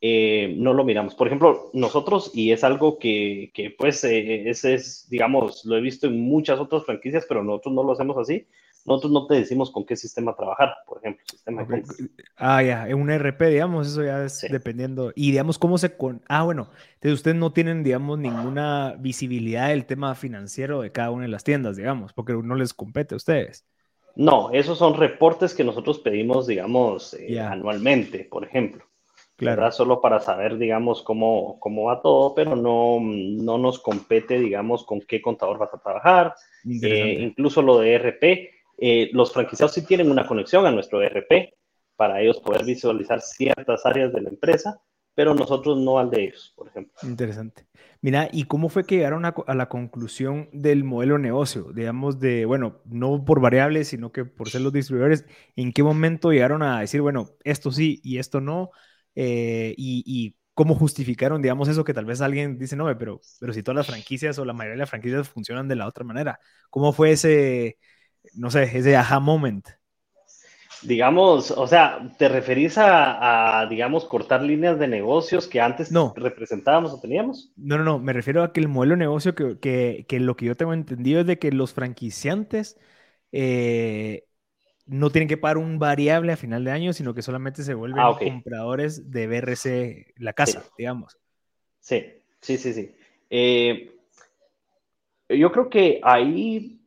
[0.00, 1.14] eh, no lo miramos.
[1.14, 5.80] Por ejemplo, nosotros, y es algo que, que pues, eh, ese es, digamos, lo he
[5.80, 8.46] visto en muchas otras franquicias, pero nosotros no lo hacemos así.
[8.86, 11.66] Nosotros no te decimos con qué sistema trabajar, por ejemplo, sistema
[12.36, 15.12] Ah, ya, en un RP, digamos, eso ya es dependiendo.
[15.14, 16.22] Y digamos, cómo se con.
[16.28, 21.24] Ah, bueno, entonces ustedes no tienen, digamos, ninguna visibilidad del tema financiero de cada una
[21.24, 23.66] de las tiendas, digamos, porque no les compete a ustedes.
[24.16, 28.87] No, esos son reportes que nosotros pedimos, digamos, eh, anualmente, por ejemplo.
[29.38, 29.70] Claro.
[29.70, 35.00] Solo para saber, digamos, cómo, cómo va todo, pero no, no nos compete, digamos, con
[35.00, 36.34] qué contador vas a trabajar.
[36.82, 41.54] Eh, incluso lo de ERP, eh, los franquiciados sí tienen una conexión a nuestro ERP
[41.94, 44.80] para ellos poder visualizar ciertas áreas de la empresa,
[45.14, 46.94] pero nosotros no al de ellos, por ejemplo.
[47.04, 47.68] Interesante.
[48.00, 51.72] Mira, ¿y cómo fue que llegaron a, la conclusión del modelo de negocio?
[51.72, 56.32] Digamos, de, bueno, no por variables, sino que por ser los distribuidores, ¿en qué momento
[56.32, 58.70] llegaron a decir, bueno, esto sí y esto no?
[59.20, 63.62] Eh, y, cómo justificaron, digamos, eso que tal vez alguien dice, no, pero, pero si
[63.62, 66.92] todas las franquicias o la mayoría de las franquicias funcionan de la otra manera, ¿cómo
[66.92, 67.78] fue ese,
[68.34, 69.68] no sé, ese aha moment?
[70.82, 76.12] Digamos, o sea, ¿te referís a, digamos, cortar líneas de negocios que antes no.
[76.16, 77.52] representábamos o teníamos?
[77.56, 80.36] No, no, no, me refiero a que el modelo de negocio que, que, que lo
[80.36, 82.76] que yo tengo entendido es de que los franquiciantes
[83.30, 84.27] eh,
[84.88, 88.00] no tienen que pagar un variable a final de año, sino que solamente se vuelven
[88.00, 91.16] ah, compradores de BRC la casa, digamos.
[91.80, 92.04] Sí,
[92.40, 92.94] sí, sí, sí.
[93.30, 93.94] Eh,
[95.28, 96.80] yo creo que ahí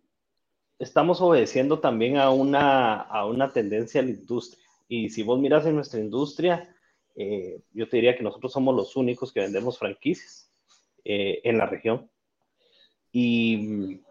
[0.80, 4.64] estamos obedeciendo también a una, a una tendencia a la industria.
[4.88, 6.76] Y si vos miras en nuestra industria,
[7.16, 10.52] eh, yo te diría que nosotros somos los únicos que vendemos franquicias
[11.06, 12.10] eh, en la región.
[13.12, 14.02] Y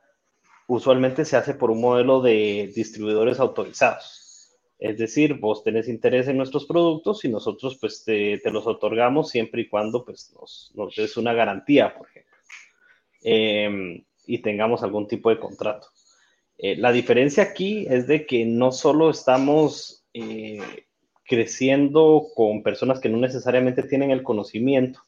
[0.70, 4.56] usualmente se hace por un modelo de distribuidores autorizados.
[4.78, 9.62] Es decir, vos tenés interés en nuestros productos y nosotros pues te, los otorgamos siempre
[9.62, 12.36] y cuando pues nos, nos des una garantía, por ejemplo,
[13.22, 15.88] em, y tengamos algún tipo de contrato.
[16.56, 20.62] Eh, la diferencia aquí es de que no solo estamos eh,
[21.24, 25.00] creciendo con personas que no necesariamente tienen el conocimiento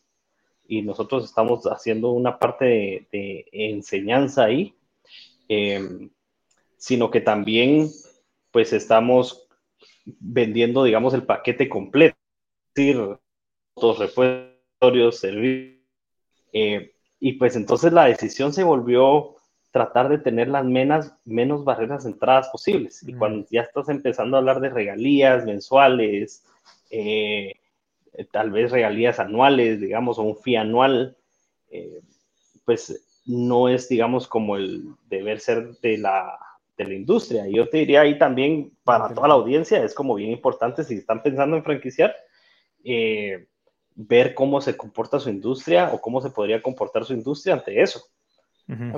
[0.66, 4.75] y nosotros estamos haciendo una parte de enseñanza ahí,
[5.48, 6.11] Em,
[6.76, 7.88] sino que también
[8.50, 9.48] pues estamos
[10.05, 12.16] vendiendo, digamos, el paquete completo,
[12.68, 13.18] es decir,
[13.76, 15.83] los repositorios, servicios,
[16.52, 19.37] eh, y pues entonces la decisión se volvió
[19.70, 23.02] tratar de tener las menos, menos barreras de entradas posibles.
[23.09, 26.44] Y cuando ya estás empezando a hablar de regalías mensuales,
[26.90, 27.55] eh,
[28.31, 31.16] tal vez regalías anuales, digamos, o un fee anual,
[31.70, 32.02] eh,
[32.66, 36.38] pues no es, digamos, como el deber ser de la,
[36.76, 37.46] de la industria.
[37.48, 41.22] Yo te diría ahí también, para toda la audiencia, es como bien importante, si están
[41.22, 42.14] pensando en franquiciar,
[42.85, 43.46] eh,
[43.94, 48.04] ver cómo se comporta su industria o cómo se podría comportar su industria ante eso.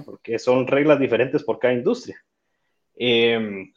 [0.04, 2.16] Porque son reglas diferentes por cada industria.
[2.94, 3.72] Eh,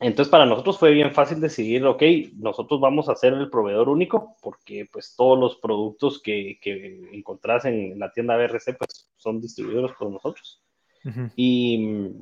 [0.00, 2.02] entonces, para nosotros fue bien fácil decidir, ok,
[2.36, 7.64] nosotros vamos a ser el proveedor único, porque pues todos los productos que, que encontrás
[7.64, 10.62] en la tienda BRC pues son distribuidos por nosotros.
[11.34, 12.12] y,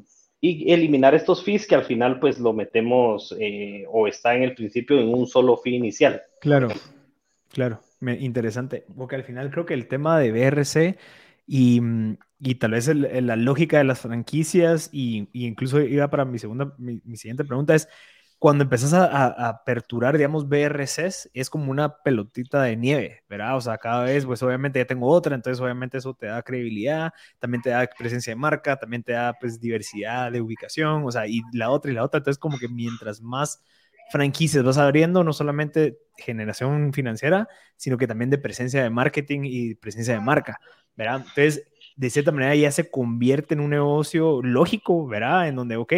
[0.40, 4.54] y, eliminar estos fees que al final pues lo metemos eh, o está en el
[4.54, 6.22] principio en un solo fee inicial.
[6.40, 6.68] Claro,
[7.52, 10.98] claro, Me, interesante, porque al final creo que el tema de BRC
[11.46, 16.38] y, mm, y tal vez la lógica de las franquicias, y, incluso iba para mi
[16.38, 17.88] segunda, mi, siguiente pregunta es,
[18.38, 23.56] cuando empezás a, aperturar, digamos, BRCs, es como una pelotita de nieve, ¿verdad?
[23.56, 27.12] O sea, cada vez, pues obviamente ya tengo otra, entonces obviamente eso te da credibilidad,
[27.38, 31.26] también te da presencia de marca, también te da, pues, diversidad de ubicación, o sea,
[31.26, 33.62] y la otra y la otra, entonces como que mientras más
[34.10, 39.74] franquicias vas abriendo, no solamente generación financiera, sino que también de presencia de marketing y
[39.74, 40.60] presencia de marca,
[40.94, 41.16] ¿verdad?
[41.18, 41.64] Entonces,
[41.96, 45.48] de cierta manera ya se convierte en un negocio lógico, ¿verdad?
[45.48, 45.92] En donde, ok,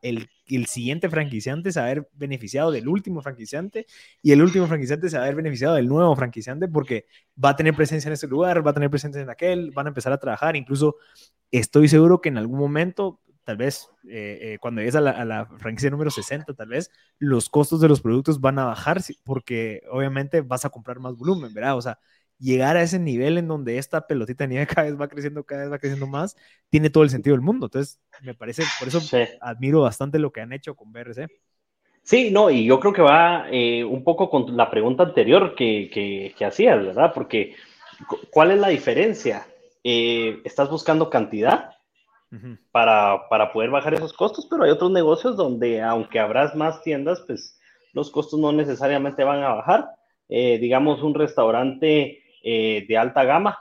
[0.00, 3.86] el, el siguiente franquiciante se va a haber beneficiado del último franquiciante
[4.22, 7.06] y el último franquiciante se va a haber beneficiado del nuevo franquiciante porque
[7.42, 9.90] va a tener presencia en ese lugar, va a tener presencia en aquel, van a
[9.90, 10.54] empezar a trabajar.
[10.54, 10.96] Incluso
[11.50, 13.20] estoy seguro que en algún momento
[13.50, 16.88] tal vez eh, eh, cuando llegues a la, a la, franquicia número 60, tal vez
[17.18, 21.52] los costos de los productos van a bajar porque obviamente vas a comprar más volumen,
[21.52, 21.76] ¿verdad?
[21.76, 21.98] O sea,
[22.38, 25.62] llegar a ese nivel en donde esta pelotita de nieve cada vez va creciendo, cada
[25.62, 26.36] vez va creciendo más,
[26.68, 27.66] tiene todo el sentido del mundo.
[27.66, 29.00] Entonces, me parece, por eso
[29.40, 31.26] admiro bastante lo que han hecho con BRC.
[32.04, 35.90] Sí, no, y yo creo que va eh, un poco con la pregunta anterior que,
[35.92, 37.10] que, que, hacías, ¿verdad?
[37.12, 37.56] Porque,
[38.30, 39.44] ¿cuál es la diferencia?
[39.82, 41.79] Eh, ¿Estás buscando cantidad
[42.70, 44.46] para, para poder bajar esos costos?
[44.48, 47.58] Pero hay otros negocios donde, aunque habrás más tiendas, pues
[47.92, 49.88] los costos no necesariamente van a bajar.
[50.28, 53.58] Eh, digamos, un restaurante eh, de alta gama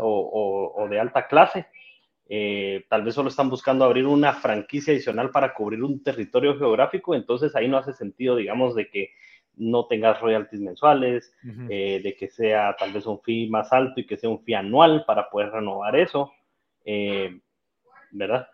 [0.00, 1.66] o, de alta clase.
[2.28, 7.14] Eh, tal vez solo están buscando abrir una franquicia adicional para cubrir un territorio geográfico,
[7.14, 9.10] entonces ahí no hace sentido, digamos, de que
[9.54, 11.34] no tengas royalties mensuales,
[11.68, 14.54] eh, de que sea tal vez un fee más alto y que sea un fee
[14.54, 16.32] anual para poder renovar eso,
[18.12, 18.46] ¿verdad?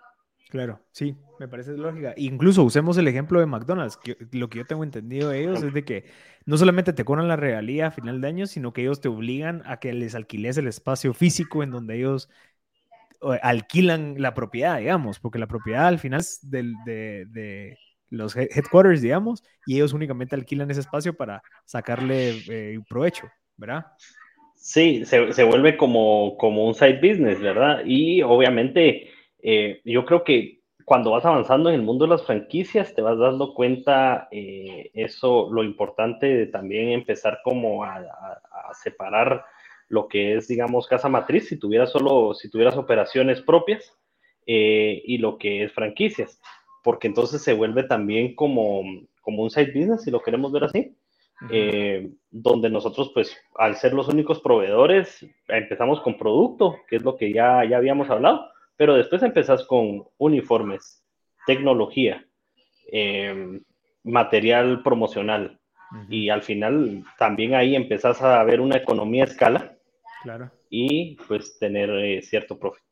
[0.49, 2.15] Claro, sí, me parece lógica.
[2.17, 5.75] Incluso usemos el ejemplo de McDonald's, que lo que yo tengo entendido de ellos es
[5.75, 6.07] de que
[6.47, 9.63] no solamente te cobran la regalía a final de año, sino que ellos te obligan
[9.67, 12.31] a que les alquiles el espacio físico en donde ellos
[13.43, 17.77] alquilan la propiedad, digamos, porque la propiedad al final es del, de,
[18.09, 23.87] los headquarters, digamos, y ellos únicamente alquilan ese espacio para sacarle eh, provecho, ¿verdad?
[24.55, 27.83] Sí, se, se vuelve como, como un side business, ¿verdad?
[27.85, 29.11] Y obviamente
[29.51, 33.17] eh, yo creo que cuando vas avanzando en el mundo de las franquicias, te vas
[33.17, 38.05] dando cuenta eh, eso, lo importante de también empezar como a,
[38.83, 39.47] separar
[39.89, 43.97] lo que es, digamos, casa matriz, si tuvieras solo, si tuvieras operaciones propias
[44.45, 46.39] eh, y lo que es franquicias,
[46.85, 48.83] porque entonces se vuelve también como,
[49.23, 50.95] como un side business, si lo queremos ver así.
[52.31, 57.33] donde nosotros, pues, al ser los únicos proveedores, empezamos con producto, que es lo que
[57.33, 61.05] ya, ya habíamos hablado, pero después empezás con uniformes,
[61.47, 62.25] tecnología,
[62.91, 63.63] em,
[64.05, 65.61] material promocional.
[66.11, 69.79] Y al final también ahí empezás a ver una economía a escala.
[70.23, 70.51] Claro.
[70.69, 72.85] Y pues tener eh, cierto profit.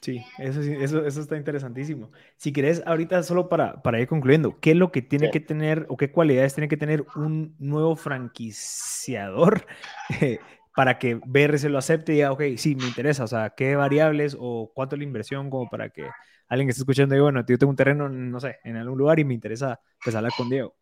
[0.00, 2.10] Sí, eso, eso, eso, está interesantísimo.
[2.36, 5.86] Si querés, ahorita solo para, para ir concluyendo, ¿qué es lo que tiene que tener
[5.88, 9.66] o qué cualidades tiene que tener un nuevo franquiciador
[10.78, 14.36] para que BRC lo acepte y diga, ok, sí, me interesa, o sea, qué variables
[14.38, 16.04] o cuánto es la inversión como para que
[16.46, 19.18] alguien que esté escuchando diga, bueno, yo tengo un terreno, no sé, en algún lugar
[19.18, 20.76] y me interesa pues hablar con Diego.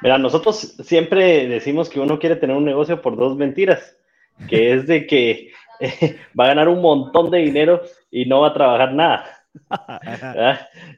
[0.00, 3.98] Mira, nosotros siempre decimos que uno quiere tener un negocio por dos mentiras,
[4.48, 5.52] que es de que
[6.40, 9.37] va a ganar un montón de dinero y no va a trabajar nada.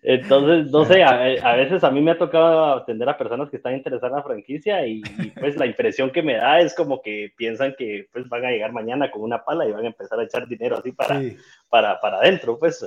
[0.03, 3.75] Entonces, no sé, a, veces a mí me ha tocado atender a personas que están
[3.75, 5.03] interesadas en la franquicia y,
[5.39, 8.73] pues la impresión que me da es como que piensan que pues van a llegar
[8.73, 11.21] mañana con una pala y van a empezar a echar dinero así para,
[11.69, 12.85] para, para adentro, pues,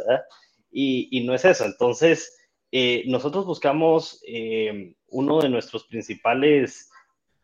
[0.72, 1.66] y, y, no es eso.
[1.66, 2.38] Entonces,
[2.76, 6.92] eh, nosotros buscamos eh, uno de nuestros principales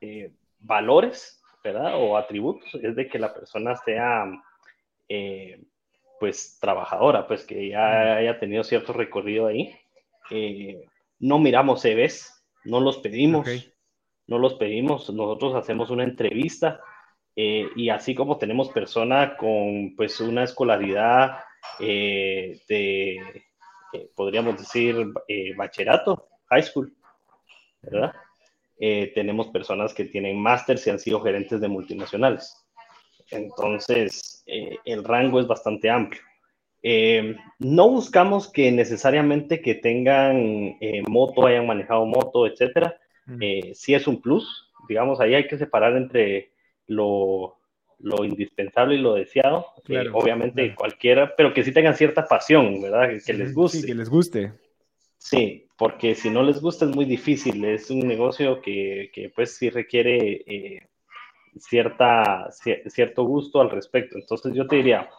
[0.01, 2.01] eh, valores, ¿verdad?
[2.01, 4.25] O atributos, es de que la persona sea
[6.19, 9.75] pues trabajadora, pues que ya haya tenido cierto recorrido ahí.
[10.29, 10.85] Eh,
[11.19, 13.47] no miramos CVs, no los pedimos,
[14.27, 16.81] no los pedimos, nosotros hacemos una entrevista
[17.35, 21.39] eh, y así como tenemos persona con pues una escolaridad
[21.79, 23.43] eh, de,
[24.15, 24.95] podríamos decir,
[25.55, 26.93] bachillerato, high school,
[27.81, 28.13] ¿verdad?
[29.13, 32.68] tenemos personas que tienen máster y han sido gerentes de multinacionales.
[33.31, 36.21] Entonces, eh, el rango es bastante amplio.
[36.81, 42.97] Eh, no buscamos que necesariamente que tengan eh, moto, hayan manejado moto, etcétera.
[43.25, 43.73] Mm.
[43.75, 46.49] sí es un plus, digamos, ahí hay que separar entre
[46.87, 47.59] lo,
[47.99, 49.67] lo indispensable y lo deseado.
[50.13, 53.09] obviamente cualquiera, pero que sí tengan cierta pasión, ¿verdad?
[53.23, 53.81] Que, les guste.
[53.81, 54.53] Sí, que les guste.
[55.19, 57.63] Sí, porque si no les gusta es muy difícil.
[57.65, 60.88] Es un negocio que, que pues sí requiere
[61.59, 62.49] cierta,
[62.87, 64.17] cierto gusto al respecto.
[64.17, 65.09] Entonces yo te diría,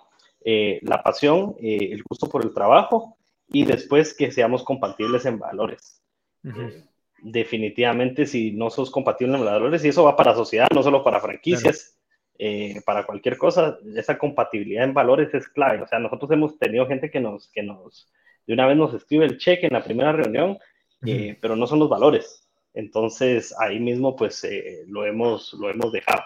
[0.43, 5.39] eh, la pasión, eh, el gusto por el trabajo y después que seamos compatibles en
[5.39, 6.03] valores.
[6.45, 6.85] Eh,
[7.23, 11.21] definitivamente si no sos compatible en valores, y eso va para sociedad, no solo para
[11.21, 11.97] franquicias,
[12.87, 15.83] para cualquier cosa, esa compatibilidad en valores es clave.
[15.83, 18.11] O sea, nosotros hemos tenido gente que nos, que nos,
[18.47, 20.59] de una vez nos escribe el cheque en la primera reunión,
[21.03, 22.49] pero no son los valores.
[22.75, 26.23] Entonces, ahí mismo, pues, eh, lo, hemos, lo hemos dejado.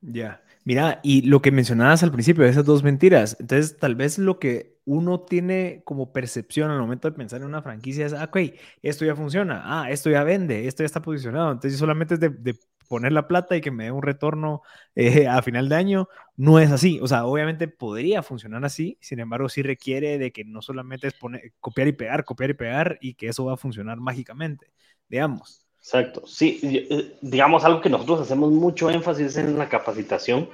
[0.00, 4.38] Ya, mira, y lo que mencionabas al principio esas dos mentiras, entonces tal vez lo
[4.38, 8.38] que uno tiene como percepción al momento de pensar en una franquicia es, ah, ok,
[8.82, 12.54] esto ya funciona, ah, esto ya vende, esto ya está posicionado, entonces solamente es de,
[12.88, 14.62] poner la plata y que me dé un retorno
[14.94, 19.18] eh, a final de año, no es así, o sea, obviamente podría funcionar así, sin
[19.18, 22.98] embargo sí requiere de que no solamente es poner, copiar y pegar, copiar y pegar
[23.00, 24.72] y que eso va a funcionar mágicamente
[25.08, 25.66] digamos.
[25.86, 30.50] Exacto, sí, eh, digamos algo que nosotros hacemos mucho énfasis en la capacitación.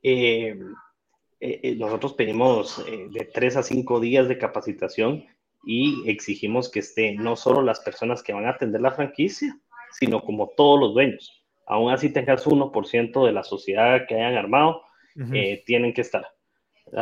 [0.00, 0.56] Eh,
[1.40, 5.24] eh, nosotros pedimos de tres a cinco días de capacitación
[5.64, 9.58] y exigimos que esté no solo las personas que van a atender la franquicia,
[9.90, 11.32] sino como todos los dueños.
[11.66, 14.82] Aún así tengas 1% de la sociedad que hayan armado,
[15.66, 16.28] tienen que estar.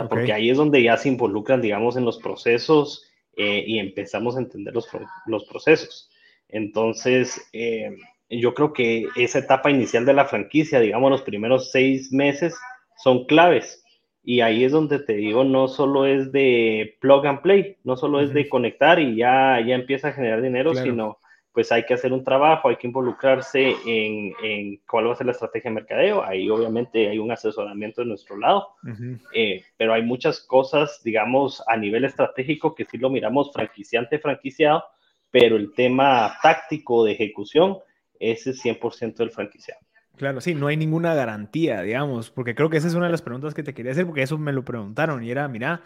[0.08, 3.06] Porque ahí es donde ya se involucran, digamos, en los procesos
[3.36, 4.88] y empezamos a entender los,
[5.26, 6.08] los procesos.
[6.52, 7.96] Entonces, eh,
[8.30, 12.56] yo creo que esa etapa inicial de la franquicia, digamos, los primeros seis meses,
[12.96, 13.82] son claves.
[14.22, 18.20] Y ahí es donde te digo, no solo es de plug and play, no solo
[18.20, 21.18] es de conectar y ya, ya empieza a generar dinero, sino
[21.52, 25.32] pues hay que hacer un trabajo, hay que involucrarse en, cuál va a ser la
[25.32, 26.24] estrategia de mercadeo.
[26.24, 28.68] Ahí obviamente hay un asesoramiento de nuestro lado,
[29.34, 34.84] eh, pero hay muchas cosas, digamos, a nivel estratégico que sí lo miramos franquiciante, franquiciado,
[35.32, 37.78] pero el tema táctico de ejecución,
[38.20, 39.80] ese es 100% del franquiciado.
[40.16, 43.22] Claro, sí, no hay ninguna garantía, digamos, porque creo que esa es una de las
[43.22, 45.82] preguntas que te quería hacer, porque eso me lo preguntaron y era, mira,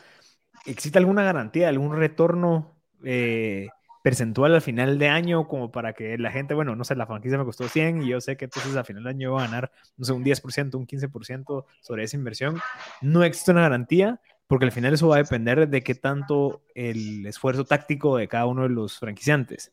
[0.67, 3.69] ¿existe alguna garantía, algún retorno eh,
[4.03, 7.39] percentual al final de año como para que la gente, bueno, no sé, la franquicia
[7.39, 9.73] me costó 100 y yo sé que entonces al final de año voy a ganar,
[9.97, 12.61] no sé, un 10%, un 15% sobre esa inversión.
[13.01, 17.27] No existe una garantía porque al final eso va a depender de qué tanto el
[17.27, 19.73] esfuerzo táctico de cada uno de los franquiciantes.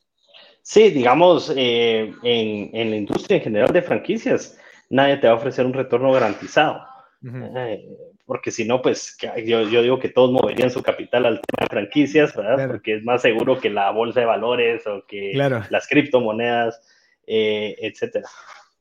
[0.61, 4.57] Sí, digamos, eh, en, en la industria en general de franquicias,
[4.89, 6.81] nadie te va a ofrecer un retorno garantizado.
[7.25, 7.85] Eh,
[8.25, 11.67] porque si no, pues yo, yo, digo que todos moverían su capital al tema de
[11.67, 12.67] franquicias, ¿verdad?
[12.67, 16.81] Porque es más seguro que la bolsa de valores o que las criptomonedas,
[17.25, 18.27] eh, etcétera.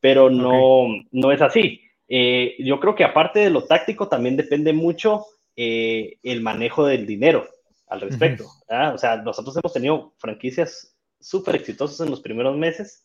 [0.01, 1.81] Pero no, no es así.
[2.09, 5.25] Eh, yo creo que aparte de lo táctico, también depende mucho
[5.55, 7.47] el manejo del dinero
[7.87, 8.45] al respecto.
[8.93, 13.03] O sea, nosotros hemos tenido franquicias súper exitosas en los primeros meses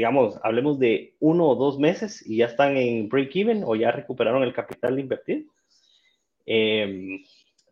[0.00, 4.42] digamos, hablemos de uno o dos meses y ya están en break-even o ya recuperaron
[4.42, 5.50] el capital invertido.
[6.46, 7.22] Em,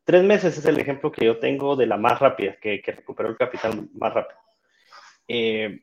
[0.05, 3.29] tres meses es el ejemplo que yo tengo de la más rápida, que, que recuperó
[3.31, 4.39] el capital más rápido.
[5.27, 5.81] Em,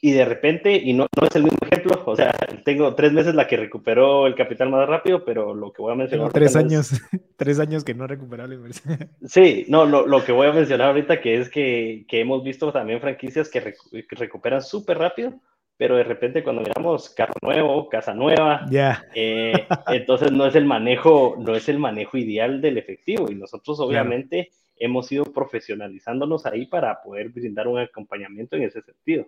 [0.00, 2.32] y de repente, y no, no, es el mismo ejemplo, o sea,
[2.64, 5.96] tengo tres meses la que recuperó el capital más rápido, pero lo que voy a
[5.96, 6.32] mencionar.
[6.32, 6.90] tres años,
[7.36, 8.98] tres años que no ha recuperado la inversión.
[9.26, 12.72] Sí, no, lo, lo, que voy a mencionar ahorita que es que, que hemos visto
[12.72, 15.40] también franquicias que, que recuperan súper rápido,
[15.76, 18.66] pero de repente cuando miramos carro nuevo, casa nueva,
[19.14, 23.80] eh, entonces no es el manejo, no es el manejo ideal del efectivo y nosotros
[23.80, 29.26] obviamente hemos ido profesionalizándonos ahí para poder brindar un acompañamiento en ese sentido.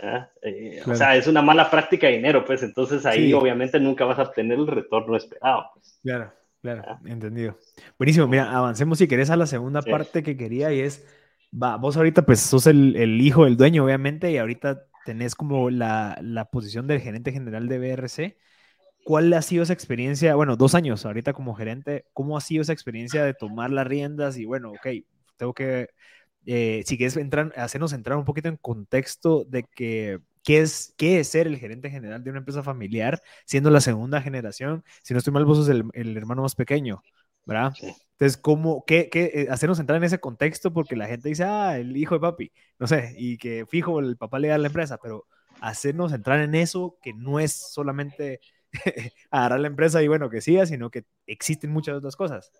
[0.00, 4.04] Ah, eh, o sea, es una mala práctica de dinero, pues entonces ahí obviamente nunca
[4.04, 5.70] vas a obtener el retorno esperado.
[5.74, 5.98] Pues.
[6.02, 7.00] Claro, claro, ah.
[7.06, 7.56] entendido.
[7.98, 11.06] Buenísimo, mira, avancemos si querés a la segunda parte que quería y es,
[11.50, 15.70] va, vos ahorita pues sos el, el hijo del dueño, obviamente, y ahorita tenés como
[15.70, 18.36] la, la, posición del gerente general de BRC.
[19.04, 20.34] ¿Cuál ha sido esa experiencia?
[20.36, 24.38] Bueno, dos años ahorita como gerente, ¿cómo ha sido esa experiencia de tomar las riendas?
[24.38, 24.86] Y bueno, ok,
[25.36, 25.88] tengo que,
[26.46, 31.20] eh, si quieres entrar, hacernos entrar un poquito en contexto de que, ¿qué es, qué
[31.20, 34.84] es ser el gerente general de una empresa familiar, siendo la segunda generación?
[35.02, 37.02] Si no estoy mal, vos sos el, el hermano más pequeño,
[37.44, 37.74] ¿verdad?
[38.12, 40.72] Entonces, ¿cómo, qué, qué, eh, hacernos entrar en ese contexto?
[40.72, 44.16] Porque la gente dice, ah, el hijo de papi, no sé, y que fijo el
[44.16, 45.26] papá le da la empresa, pero
[45.60, 48.40] hacernos entrar en eso que no es solamente
[49.30, 52.50] agarrar la empresa y bueno, que siga, sino que existen muchas otras cosas.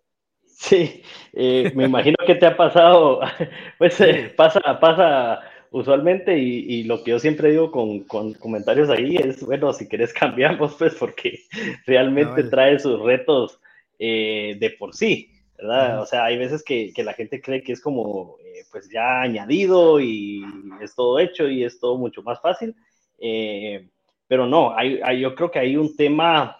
[0.62, 3.20] Sí, eh, me imagino que te ha pasado,
[3.78, 5.40] pues eh, pasa, pasa
[5.72, 10.12] usualmente y, lo que yo siempre digo con, con, comentarios ahí es, bueno, si quieres
[10.14, 11.40] cambiamos, pues porque
[11.84, 13.58] realmente trae sus retos
[13.98, 16.00] eh, de por sí, ¿verdad?
[16.00, 19.22] O sea, hay veces que, que la gente cree que es como, eh, pues ya
[19.22, 20.44] añadido y
[20.80, 22.76] es todo hecho y es todo mucho más fácil,
[23.18, 23.88] eh,
[24.28, 26.56] pero no, hay, yo creo que hay un tema,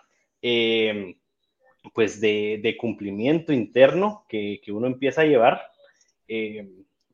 [1.95, 5.63] pues, de, de, cumplimiento interno que, que, uno empieza a llevar.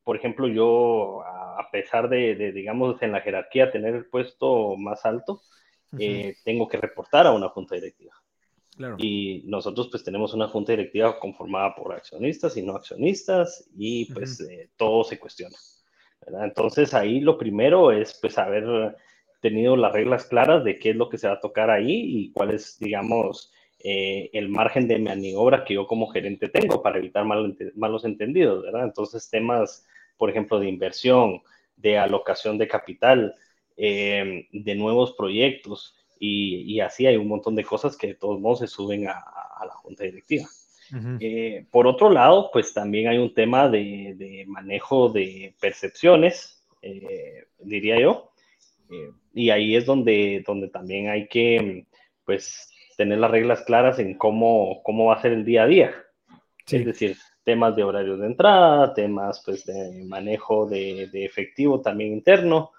[0.04, 5.04] por ejemplo, yo, a pesar de, de, digamos, en la jerarquía tener el puesto más
[5.04, 5.42] alto,
[6.44, 8.14] tengo que reportar a una junta directiva.
[8.98, 14.40] Y nosotros pues tenemos una junta directiva conformada por accionistas y no accionistas y pues
[14.40, 15.57] eh, todo se cuestiona.
[16.44, 18.96] Entonces ahí lo primero es pues haber
[19.40, 22.33] tenido las reglas claras de qué es lo que se va a tocar ahí y
[22.33, 27.25] cuál es, digamos, eh, el margen de maniobra que yo como gerente tengo para evitar
[27.25, 28.85] malos entendidos, ¿verdad?
[28.85, 29.87] Entonces temas,
[30.17, 31.43] por ejemplo, de inversión,
[31.77, 33.35] de alocación de capital,
[33.77, 38.61] eh, de nuevos proyectos, y, así hay un montón de cosas que de todos modos
[38.61, 39.25] se suben a,
[39.64, 40.47] la junta directiva.
[41.21, 48.01] Eh, por otro lado, pues también hay un tema de, manejo de percepciones, eh, diría
[48.01, 48.33] yo,
[48.91, 51.87] eh, y ahí es donde, donde también hay que,
[52.25, 55.95] pues, tener las reglas claras en cómo, cómo va a ser el día a día.
[56.71, 62.13] Es decir, temas de horarios de entrada, temas, pues, de manejo de, de efectivo también
[62.13, 62.73] interno,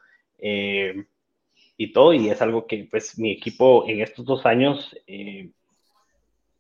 [1.82, 5.50] y todo, y es algo que pues mi equipo en estos dos años, eh,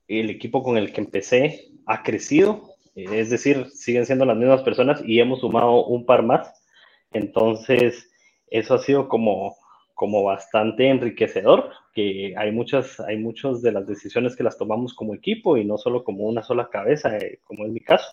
[0.07, 4.61] el equipo con el que empecé ha crecido, eh, es decir, siguen siendo las mismas
[4.61, 6.63] personas y hemos sumado un par más,
[7.11, 8.09] entonces
[8.49, 9.57] eso ha sido como,
[9.99, 15.13] como bastante enriquecedor, que hay muchas, hay muchas de las decisiones que las tomamos como
[15.13, 18.09] equipo y no solo como una sola cabeza, eh, como es mi caso.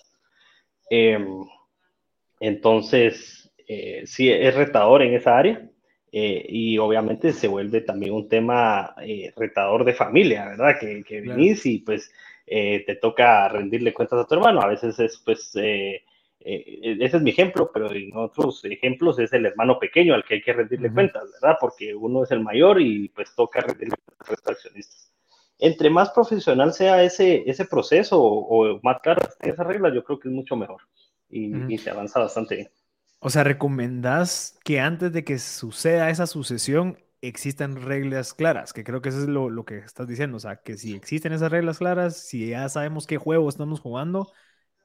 [0.91, 1.45] Em,
[2.41, 3.53] entonces,
[4.05, 5.71] sí, es retador en esa área,
[6.19, 10.79] eh, y obviamente se vuelve también un tema eh, retador de familia, ¿verdad?
[10.81, 12.11] Que, que venís y pues
[12.47, 14.63] eh, te toca rendirle cuentas a tu hermano.
[14.63, 15.53] A veces es pues,
[16.47, 20.43] ese es mi ejemplo, pero en otros ejemplos es el hermano pequeño al que hay
[20.43, 21.57] que rendirle cuentas, ¿verdad?
[21.61, 25.13] Porque uno es el mayor y pues toca rendirle cuentas a los accionistas.
[25.59, 30.29] Entre más profesional sea ese, ese proceso o, más claras esas reglas, yo creo que
[30.29, 30.83] es mucho mejor
[31.29, 32.69] y, y se avanza bastante bien.
[33.19, 38.73] O sea, ¿recomendás que antes de que suceda esa sucesión existan reglas claras?
[38.73, 40.37] Que creo que eso es lo, lo, que estás diciendo.
[40.37, 44.31] O sea, que si existen esas reglas claras, si ya sabemos qué juego estamos jugando,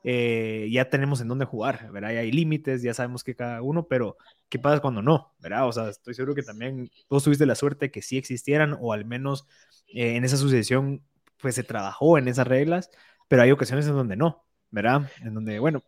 [0.03, 2.11] eh, ya tenemos en dónde jugar, ¿verdad?
[2.11, 4.17] Ya hay límites, ya sabemos que cada uno, pero
[4.49, 5.33] ¿qué pasa cuando no?
[5.39, 5.67] ¿Verdad?
[5.67, 9.05] O sea, estoy seguro que también vos tuviste la suerte que sí existieran, o al
[9.05, 9.47] menos
[9.93, 11.03] eh, en esa sucesión,
[11.37, 12.89] pues se trabajó en esas reglas,
[13.27, 15.09] pero hay ocasiones en donde no, ¿verdad?
[15.21, 15.83] En donde, bueno,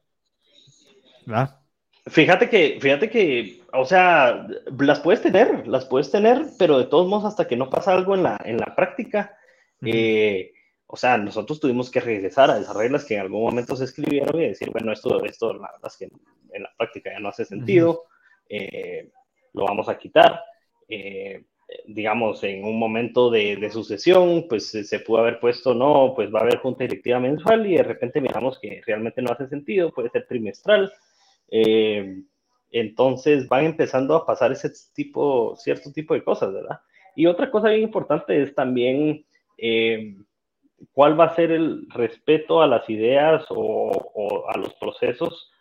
[1.25, 1.59] ¿verdad?
[2.05, 4.45] Fíjate que, fíjate que, o sea,
[4.77, 8.13] las puedes tener, las puedes tener, pero de todos modos, hasta que no pasa algo
[8.13, 9.37] en la, en la práctica,
[9.85, 10.52] eh,
[10.93, 14.39] o sea, nosotros tuvimos que regresar a esas reglas que en algún momento se escribieron
[14.39, 16.07] y decir, bueno, esto, esto la verdad es que
[16.55, 18.03] en la práctica ya no hace sentido,
[18.47, 19.09] eh,
[19.53, 20.39] lo vamos a quitar.
[20.87, 21.45] Eh,
[21.87, 26.41] digamos, en un momento de, de sucesión, pues se pudo haber puesto, no, pues va
[26.41, 30.11] a haber junta directiva mensual y de repente miramos que realmente no hace sentido, puede
[30.11, 30.93] ser trimestral.
[31.49, 32.21] Eh,
[32.69, 36.81] entonces van empezando a pasar ese tipo, cierto tipo de cosas, ¿verdad?
[37.15, 39.25] Y otra cosa bien importante es también
[39.57, 40.17] eh,
[40.91, 45.51] cuál va a ser el respeto a las ideas o, a los procesos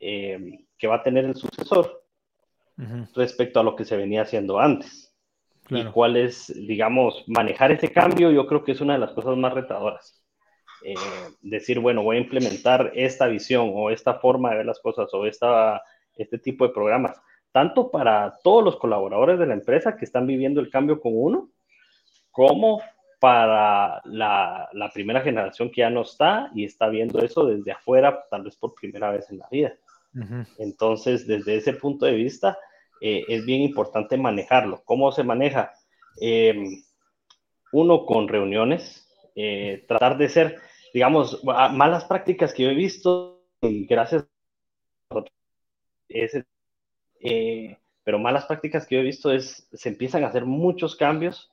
[0.00, 2.02] eh, que va a tener el sucesor
[3.14, 5.14] respecto a lo que se venía haciendo antes.
[5.70, 9.36] Y cuál es, digamos, manejar ese cambio, yo creo que es una de las cosas
[9.36, 10.22] más retadoras.
[10.84, 10.94] Eh,
[11.40, 15.26] decir, bueno, voy a implementar esta visión o esta forma de ver las cosas o
[15.26, 15.80] esta,
[16.16, 17.20] este tipo de programas,
[17.52, 21.50] tanto para todos los colaboradores de la empresa que están viviendo el cambio con uno,
[22.32, 22.82] como
[23.22, 28.24] para la, la primera generación que ya no está y está viendo eso desde afuera,
[28.28, 29.72] tal vez por primera vez en la vida.
[30.58, 32.58] Entonces, desde ese punto de vista,
[33.00, 34.82] eh, es bien importante manejarlo.
[34.84, 35.72] ¿Cómo se maneja?
[36.20, 36.82] Em,
[37.72, 40.60] uno con reuniones, eh, tratar de ser
[40.92, 44.26] digamos, malas prácticas que yo he visto, y gracias
[45.10, 45.24] a
[46.08, 46.44] ese,
[47.20, 51.50] eh, pero malas prácticas que yo he visto es, se empiezan a hacer muchos cambios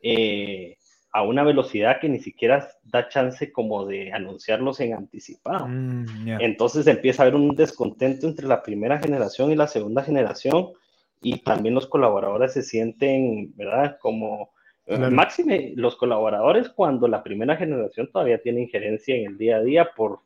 [0.00, 0.77] eh,
[1.12, 5.66] a una velocidad que ni siquiera da chance como de anunciarlos en anticipado.
[5.66, 10.70] Mm, Entonces empieza a haber un descontento entre la primera generación y la segunda generación
[11.22, 13.98] y también los colaboradores se sienten, ¿verdad?
[14.00, 14.50] Como
[14.96, 19.90] Máxime, los colaboradores cuando la primera generación todavía tiene injerencia en el día a día
[19.94, 20.20] por,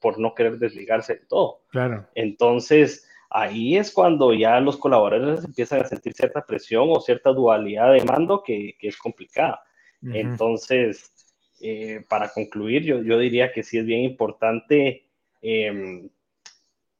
[0.00, 1.60] por no querer desligarse de todo.
[1.70, 2.06] Claro.
[2.16, 7.92] Entonces, ahí es cuando ya los colaboradores empiezan a sentir cierta presión o cierta dualidad
[7.92, 9.62] de mando que, que es complicada.
[10.02, 11.12] Entonces,
[11.60, 15.06] eh, para concluir, yo, yo, diría que sí es bien importante
[15.42, 16.08] em,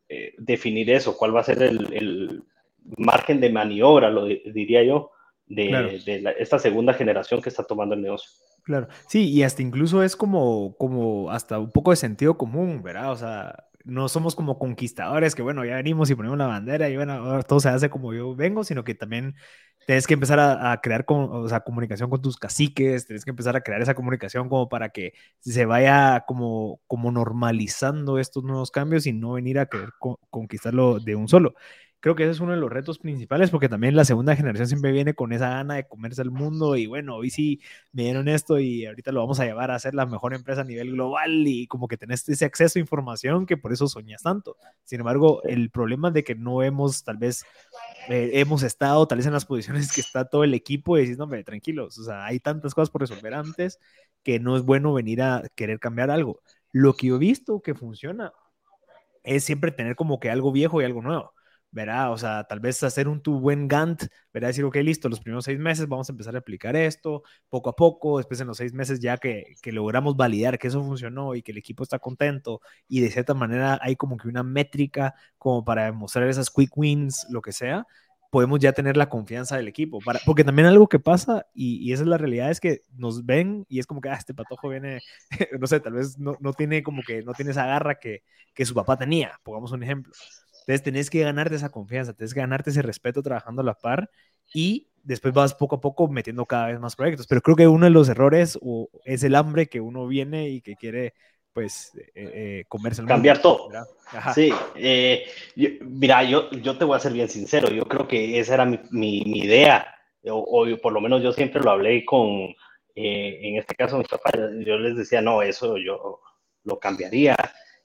[0.08, 2.42] eh, definir eso, cuál va a ser el, el
[2.98, 5.12] margen de maniobra, lo diría yo,
[5.46, 8.30] de, esta segunda generación que está tomando el negocio.
[8.62, 13.10] Claro, sí, y hasta incluso es como, como hasta un poco de sentido común, ¿verdad?
[13.10, 16.96] O sea, no somos como conquistadores que, bueno, ya venimos y ponemos la bandera y
[16.96, 19.34] bueno, todo se hace como yo vengo, sino que también
[19.90, 23.60] tienes que empezar a, crear o sea, comunicación con tus caciques, tienes que empezar a
[23.60, 29.12] crear esa comunicación como para que se vaya como, como normalizando estos nuevos cambios y
[29.12, 29.90] no venir a querer
[30.30, 31.54] conquistarlo de un solo
[32.00, 34.90] creo que ese es uno de los retos principales, porque también la segunda generación siempre
[34.90, 37.60] viene con esa gana de comerse el mundo y bueno, hoy sí
[37.92, 40.64] me dieron esto y ahorita lo vamos a llevar a ser la mejor empresa a
[40.64, 44.56] nivel global y como que tenés ese acceso a información que por eso soñas tanto.
[44.84, 47.44] Sin embargo, el problema es de que no hemos, tal vez,
[48.08, 51.18] eh, hemos estado tal vez en las posiciones que está todo el equipo y decís,
[51.18, 53.78] no, hombre, tranquilos, o sea, hay tantas cosas por resolver antes
[54.22, 56.40] que no es bueno venir a querer cambiar algo.
[56.72, 58.32] Lo que yo he visto que funciona
[59.22, 61.34] es siempre tener como que algo viejo y algo nuevo
[61.72, 65.20] verá, o sea, tal vez hacer un tu buen Gantt, verá, decir, ok, listo, los
[65.20, 68.56] primeros seis meses vamos a empezar a aplicar esto, poco a poco, después en los
[68.56, 71.98] seis meses ya que, que logramos validar que eso funcionó y que el equipo está
[71.98, 76.76] contento y de cierta manera hay como que una métrica como para demostrar esas quick
[76.76, 77.86] wins, lo que sea,
[78.30, 79.98] podemos ya tener la confianza del equipo.
[80.00, 83.26] Para, porque también algo que pasa, y, y, esa es la realidad, es que nos
[83.26, 85.00] ven y es como que, ah, este patojo viene,
[85.60, 88.22] no sé, tal vez no, no, tiene como que, no tiene esa garra que,
[88.54, 90.12] que su papá tenía, pongamos un ejemplo.
[90.70, 94.08] Entonces tenés que ganarte esa confianza, tenés que ganarte ese respeto trabajando a la par
[94.54, 97.26] y después vas poco a poco metiendo cada vez más proyectos.
[97.26, 98.56] Pero creo que uno de los errores
[99.04, 101.14] es el hambre que uno viene y que quiere
[101.52, 103.68] pues eh, eh comerse el Cambiar todo.
[104.32, 105.26] Sí, eh,
[105.80, 108.78] mira, yo, yo te voy a ser bien sincero, yo creo que esa era mi,
[108.92, 109.92] mi, idea,
[110.28, 112.54] o, por lo menos yo siempre lo hablé con,
[112.94, 116.20] eh, en este caso mis papás, yo les decía, no, eso yo
[116.62, 117.36] lo cambiaría,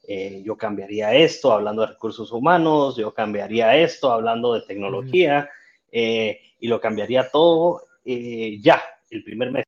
[0.07, 5.49] eh, yo cambiaría esto hablando de recursos humanos, yo cambiaría esto hablando de tecnología,
[5.91, 9.65] eh, y lo cambiaría todo eh, ya, el primer mes.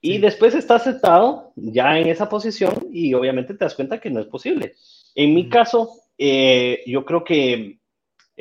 [0.00, 4.20] Y después estás sentado ya en esa posición y obviamente te das cuenta que no
[4.20, 4.74] es posible.
[5.14, 7.80] En mi caso, yo creo que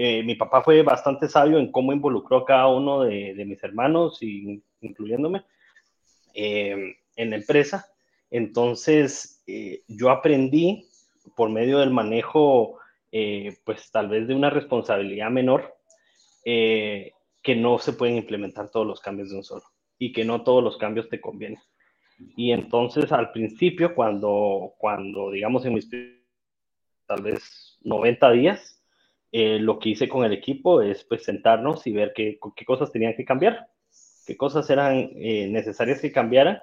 [0.02, 4.24] eh, mi papá fue bastante sabio en cómo involucró a cada uno de, mis hermanos,
[4.24, 5.44] y, incluyéndome,
[6.34, 7.86] eh, en la empresa.
[8.32, 10.89] Entonces, eh, yo aprendí
[11.36, 12.80] por medio del manejo,
[13.64, 15.76] pues tal vez de una responsabilidad menor,
[16.44, 19.64] que no se pueden implementar todos los cambios de un solo
[19.98, 21.60] y que no todos los cambios te convienen.
[22.36, 25.90] Y entonces al principio, cuando, cuando digamos en mis
[27.06, 28.84] tal vez 90 días,
[29.32, 32.92] eh, lo que hice con el equipo es pues sentarnos y ver qué, qué cosas
[32.92, 33.68] tenían que cambiar,
[34.26, 36.60] qué cosas eran eh, necesarias que cambiaran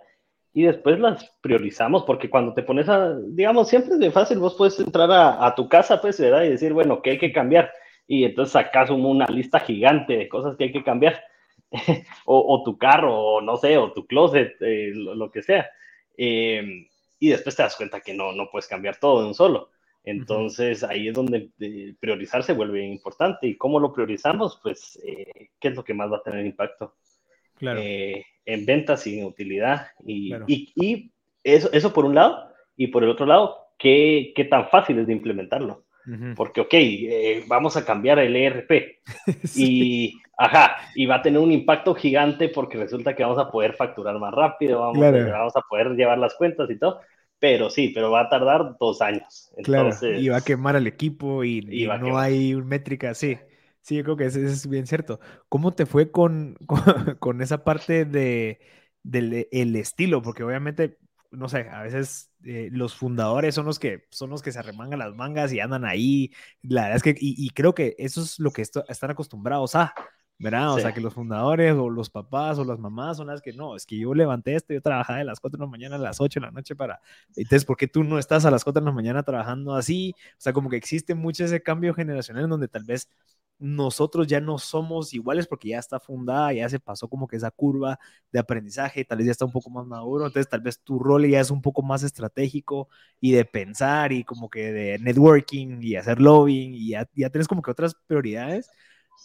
[0.56, 4.54] y después las priorizamos, porque cuando te pones a, digamos, siempre es de fácil, vos
[4.56, 6.44] puedes entrar a, a, tu casa, pues, ¿verdad?
[6.44, 7.70] Y decir, bueno, ¿qué hay que cambiar?
[8.06, 11.22] Y entonces sacas una lista gigante de cosas que hay que cambiar,
[12.24, 15.68] o, o, tu carro, o no sé, o tu closet, eh, lo, lo, que sea.
[16.16, 19.68] y después te das cuenta que no, no puedes cambiar todo de un solo.
[20.04, 23.46] Entonces ahí es donde eh, priorizar se vuelve importante.
[23.46, 24.58] ¿Y cómo lo priorizamos?
[24.62, 26.94] Pues, eh, ¿qué es lo que más va a tener impacto?
[27.56, 27.80] Claro.
[27.82, 29.88] Eh, en ventas y en utilidad.
[30.06, 31.10] Y, y,
[31.42, 32.50] eso, eso por un lado.
[32.76, 35.84] Y por el otro lado, ¿qué, qué tan fácil es de implementarlo?
[36.36, 39.00] Porque, ok, vamos a cambiar el ERP.
[39.56, 43.72] Y, ajá, y va a tener un impacto gigante porque resulta que vamos a poder
[43.74, 47.00] facturar más rápido, vamos, vamos a poder llevar las cuentas y todo
[47.38, 49.52] pero sí, pero va a tardar dos años.
[49.56, 51.60] Entonces, y va a quemar al equipo y,
[52.00, 53.38] no hay métrica, sí.
[53.86, 55.20] Sí, yo creo que eso, es bien cierto.
[55.48, 56.56] ¿Cómo te fue con,
[57.20, 58.58] con, esa parte de,
[59.04, 60.22] del el estilo?
[60.22, 60.98] Porque obviamente,
[61.30, 64.98] no sé, a veces eh, los fundadores son los que son los que se arremangan
[64.98, 66.32] las mangas y andan ahí.
[66.62, 69.94] La verdad es que, y, creo que eso es lo que están acostumbrados a.
[70.38, 70.74] ¿verdad?
[70.74, 73.74] O sea, que los fundadores o los papás o las mamás son las que no,
[73.74, 76.20] es que yo levanté esto, yo trabajaba de las 4 de la mañana a las
[76.20, 77.00] 8 de la noche para...
[77.36, 80.14] Entonces, ¿por qué tú no estás a las 4 de la mañana trabajando así?
[80.32, 83.08] O sea, como que existe mucho ese cambio generacional en donde tal vez
[83.58, 87.50] nosotros ya no somos iguales porque ya está fundada, ya se pasó como que esa
[87.50, 87.98] curva
[88.32, 91.26] de aprendizaje, tal vez ya está un poco más maduro, entonces tal vez tu rol
[91.26, 92.88] ya es un poco más estratégico
[93.20, 97.48] y de pensar y como que de networking y hacer lobbying y ya, ya tienes
[97.48, 98.70] como que otras prioridades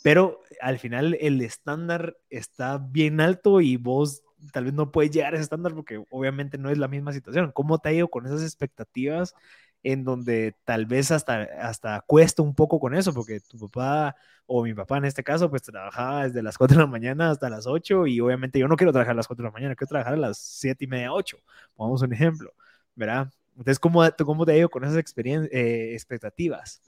[0.03, 5.34] pero al final el estándar está bien alto y vos tal vez no puedes llegar
[5.34, 7.51] a ese estándar porque obviamente no es la misma situación.
[7.53, 9.36] ¿Cómo te ha ido con esas expectativas
[9.84, 13.13] en donde tal vez hasta, hasta cuesta un poco con eso?
[13.13, 14.15] Porque tu papá
[14.45, 17.49] o mi papá en este caso pues trabajaba desde las 4 de la mañana hasta
[17.49, 19.89] las 8 y obviamente yo no quiero trabajar a las 4 de la mañana, quiero
[19.89, 21.38] trabajar a las 7 y media, 8.
[21.75, 22.53] Pongamos un ejemplo,
[22.95, 23.29] ¿verdad?
[23.51, 26.82] Entonces, ¿cómo, cómo te ha ido con esas eh, expectativas?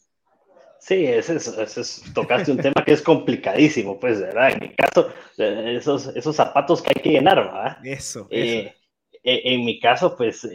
[0.83, 4.51] Sí, ese es, tocaste un tema que es complicadísimo, pues, ¿verdad?
[4.51, 7.77] En mi caso, eh, esos, esos zapatos que hay que llenar, ¿verdad?
[7.85, 8.27] Eso.
[8.29, 8.75] Eh, eh,
[9.24, 10.47] en mi caso, pues,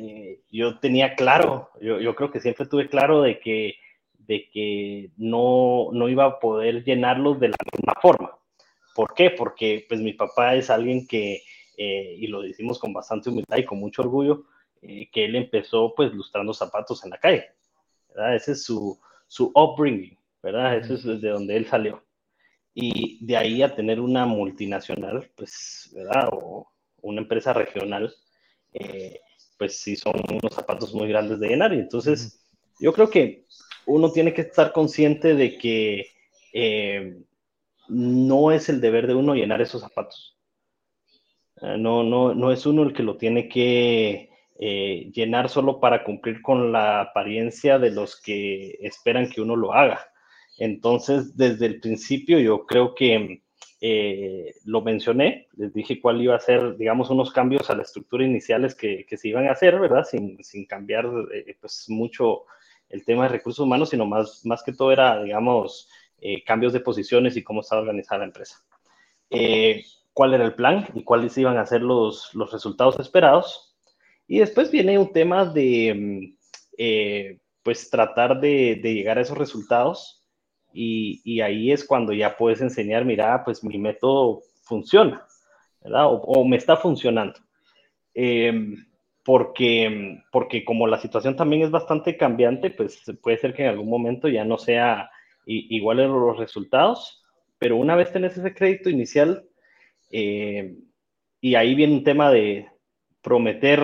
[0.51, 3.77] yo tenía claro, yo, creo que siempre tuve claro de que,
[4.19, 8.39] de que no, no iba a poder llenarlos de la misma forma.
[8.95, 9.31] ¿Por qué?
[9.31, 11.43] Porque, pues, mi papá es alguien que,
[11.77, 14.45] y lo decimos con bastante humildad y con mucho orgullo,
[14.81, 17.47] que él empezó, pues, lustrando zapatos en la calle,
[18.09, 18.37] ¿verdad?
[18.37, 18.99] Ese es su
[19.31, 20.19] su upbringing.
[20.43, 20.79] ¿verdad?
[20.79, 22.03] Eso es desde donde él salió.
[22.75, 26.29] Y de ahí a tener una multinacional, pues, ¿verdad?
[26.33, 26.71] O
[27.03, 28.15] una empresa regional,
[28.73, 29.21] eh,
[29.57, 31.73] pues sí son unos zapatos muy grandes de llenar.
[31.73, 32.45] Y entonces,
[32.81, 33.47] yo creo que
[33.87, 36.07] uno tiene que estar consciente de que
[36.53, 37.19] eh,
[37.89, 40.39] no es el deber de uno llenar esos zapatos.
[41.63, 44.27] Eh, no, no, no es uno el que lo tiene que
[44.61, 50.01] llenar solo para cumplir con la apariencia de los que esperan que uno lo haga.
[50.57, 53.43] Entonces, desde el principio yo creo que
[53.81, 58.25] eh, lo mencioné, les dije cuál iba a ser, digamos, unos cambios a la estructura
[58.25, 60.05] iniciales que, se iban a hacer, ¿verdad?
[60.05, 62.45] Sin, sin cambiar eh, pues mucho
[62.89, 65.89] el tema de recursos humanos, sino más, más que todo era, digamos,
[66.21, 68.65] eh, cambios de posiciones y cómo estaba organizada la empresa.
[70.13, 73.77] cuál era el plan y cuáles iban a ser los, los resultados esperados.
[74.27, 76.35] Y después viene un tema de,
[76.77, 80.18] mm, pues, tratar de, de llegar a esos resultados
[80.73, 85.27] y, ahí es cuando ya puedes enseñar, mira, pues mi método funciona,
[85.83, 86.07] ¿verdad?
[86.11, 87.39] O, me está funcionando.
[88.15, 88.87] Em,
[89.25, 93.91] porque, porque como la situación también es bastante cambiante, pues puede ser que en algún
[93.91, 95.11] momento ya no sea
[95.47, 97.23] igual en los resultados,
[97.59, 99.45] pero una vez tenés ese crédito inicial,
[100.11, 100.77] eh,
[101.41, 102.69] y ahí viene un tema de
[103.23, 103.81] prometer,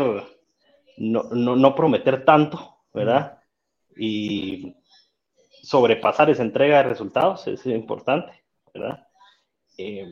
[0.99, 3.39] no, no, no prometer tanto, ¿verdad?
[3.97, 4.75] Y
[5.65, 9.07] sobrepasar esa entrega de resultados, es importante, ¿verdad?
[9.79, 10.07] Eh,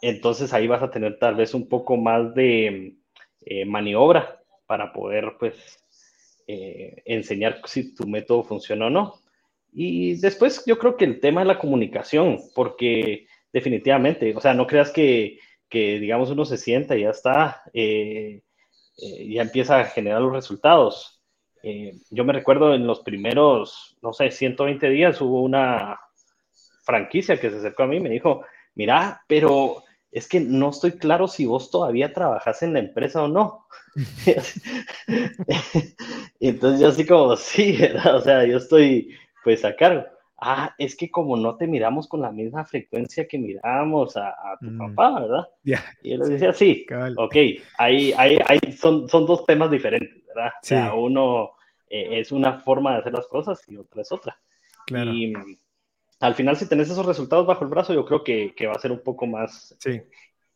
[0.00, 2.96] entonces ahí vas a tener tal vez un poco más de
[3.42, 5.56] eh, maniobra para poder, pues,
[6.46, 9.20] eh, enseñar si tu método funciona o no.
[9.72, 14.66] Y después yo creo que el tema es la comunicación, porque definitivamente, o sea, no
[14.66, 15.38] creas que,
[15.68, 18.42] que digamos, uno se sienta y ya está, eh,
[18.96, 21.13] ya empieza a generar los resultados.
[21.66, 25.98] Eh, yo me recuerdo en los primeros, no sé, 120 días hubo una
[26.82, 28.44] franquicia que se acercó a mí y me dijo,
[28.74, 33.28] mira, pero es que no estoy claro si vos todavía trabajas en la empresa o
[33.28, 33.66] no.
[36.38, 37.78] Entonces yo así como, sí,
[38.14, 40.04] o sea, yo estoy pues a cargo.
[40.36, 44.66] Ah, es que como no te miramos con la misma frecuencia que miramos a, tu
[44.66, 44.78] mm.
[44.78, 45.48] papá, ¿verdad?
[46.02, 46.84] Y él le decía, sí,
[47.16, 47.36] ok,
[47.78, 50.52] ahí, ahí, son, son dos temas diferentes, ¿verdad?
[50.60, 51.52] O sea, uno
[51.88, 54.36] eh, es una forma de hacer las cosas y otra es otra.
[54.86, 55.12] Claro.
[55.12, 55.32] Y
[56.20, 58.80] al final, si tenés esos resultados bajo el brazo, yo creo que, que va a
[58.80, 59.76] ser un poco más...
[59.78, 60.02] Sí.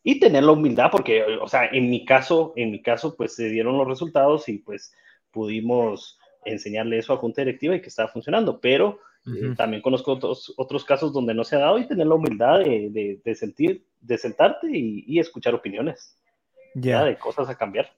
[0.01, 3.49] Y tener la humildad, porque, o sea, en mi caso, en mi caso, pues se
[3.49, 4.93] dieron los resultados y pues
[5.31, 10.53] pudimos enseñarle eso a junta directiva y que estaba funcionando, pero eh, también conozco otros,
[10.57, 14.17] otros casos donde no se ha dado y tener la humildad de, de, sentir, de
[14.17, 16.17] sentarte y, escuchar opiniones,
[16.73, 17.91] ya, de cosas a cambiar.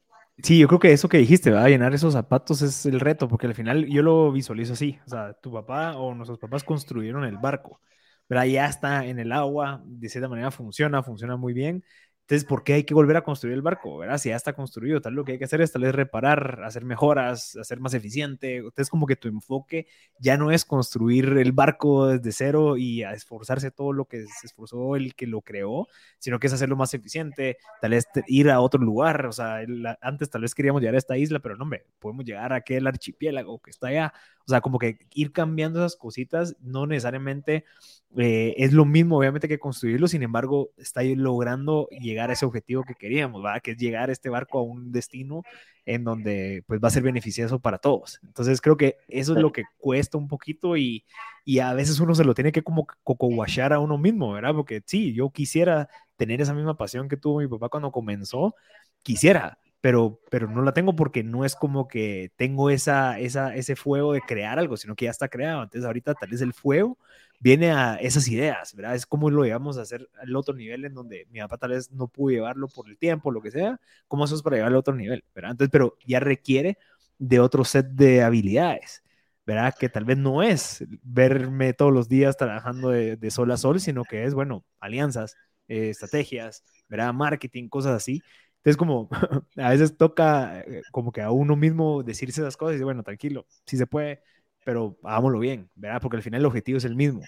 [0.44, 3.28] Sí, yo creo que eso que dijiste, va a llenar esos zapatos es el reto,
[3.28, 7.24] porque al final yo lo visualizo así, o sea, tu papá o nuestros papás construyeron
[7.26, 7.80] el barco,
[8.28, 11.84] pero ya está en el agua, de cierta manera funciona, funciona muy bien,
[12.32, 13.98] entonces, ¿por qué hay que volver a construir el barco?
[13.98, 14.18] ¿verdad?
[14.18, 16.86] Si ya está construido, tal lo que hay que hacer es tal vez reparar, hacer
[16.86, 18.56] mejoras, hacer más eficiente.
[18.56, 23.12] Entonces, como que tu enfoque ya no es construir el barco desde cero y a
[23.12, 26.94] esforzarse todo lo que se esforzó el que lo creó, sino que es hacerlo más
[26.94, 29.26] eficiente, tal vez ir a otro lugar.
[29.26, 29.60] O sea,
[30.00, 32.88] antes tal vez queríamos llegar a esta isla, pero no, hombre, podemos llegar a aquel
[32.88, 34.14] archipiélago que está allá.
[34.46, 37.66] O sea, como que ir cambiando esas cositas no necesariamente
[38.18, 42.84] eh, es lo mismo, obviamente, que construirlo, sin embargo, está logrando llegar a ese objetivo
[42.84, 43.62] que queríamos, ¿verdad?
[43.62, 45.44] Que es llegar a este barco a un destino
[45.86, 48.20] en donde pues va a ser beneficioso para todos.
[48.24, 51.06] Entonces creo que eso es lo que cuesta un poquito y,
[51.44, 54.54] y a veces uno se lo tiene que como coco a uno mismo, ¿verdad?
[54.54, 58.56] Porque sí, yo quisiera tener esa misma pasión que tuvo mi papá cuando comenzó,
[59.02, 63.76] quisiera, pero, pero no la tengo porque no es como que tengo esa, esa, ese
[63.76, 65.64] fuego de crear algo, sino que ya está creado.
[65.64, 66.98] Entonces ahorita tal vez el fuego
[67.42, 68.96] viene a esas ideas, ¿verdad?
[68.96, 71.92] Es como lo llevamos a hacer al otro nivel en donde mi papá tal vez
[71.92, 74.96] no pudo llevarlo por el tiempo, lo que sea, ¿cómo hacemos para llevarlo a otro
[74.96, 75.52] nivel, ¿verdad?
[75.52, 76.78] Entonces, pero ya requiere
[77.18, 79.04] de otro set de habilidades,
[79.46, 79.74] ¿verdad?
[79.78, 84.04] Que tal vez no es verme todos los días trabajando de, sol a sol, sino
[84.04, 85.36] que es, bueno, alianzas,
[85.68, 87.14] eh, estrategias, ¿verdad?
[87.14, 88.22] Marketing, cosas así.
[88.58, 89.10] Entonces, como
[89.58, 93.04] a veces toca eh, como que a uno mismo decirse esas cosas y decir, bueno,
[93.04, 94.22] tranquilo, sí se puede,
[94.64, 96.02] pero hagámoslo bien, ¿verdad?
[96.02, 97.22] Porque al final el objetivo es el mismo.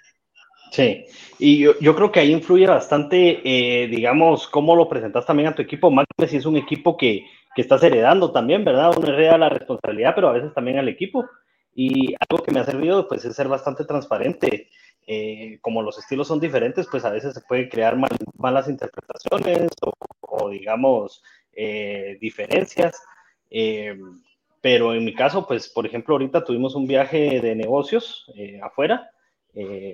[0.72, 1.06] Sí,
[1.38, 5.56] y yo, yo creo que ahí influye bastante, eh, digamos, cómo lo presentas también a
[5.56, 5.92] tu equipo.
[5.92, 7.26] Más si es un equipo que,
[7.56, 8.92] que estás heredando también, ¿verdad?
[8.98, 11.30] Uno hereda la responsabilidad, pero a veces también al equipo.
[11.76, 14.70] Y algo que me ha servido, pues, es ser bastante transparente.
[15.06, 17.98] Eh, como los estilos son diferentes, pues a veces se pueden crear
[18.38, 19.70] malas interpretaciones
[20.22, 21.22] o, digamos,
[21.52, 23.00] eh, diferencias.
[24.64, 28.26] Eh, pero en mi caso, pues, por ejemplo, ahorita tuvimos un viaje de negocios
[28.62, 29.10] afuera,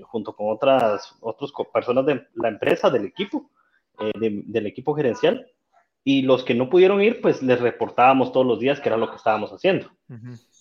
[0.03, 3.49] junto con otras, otras personas de la empresa, del equipo,
[4.15, 5.45] del equipo gerencial.
[6.03, 9.09] Y los que no pudieron ir, pues les reportábamos todos los días que era lo
[9.09, 9.89] que estábamos haciendo.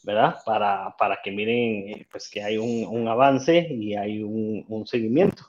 [0.03, 0.37] ¿verdad?
[0.45, 4.87] Para, para que miren eh, pues que hay un, un avance y hay un, un
[4.87, 5.45] seguimiento.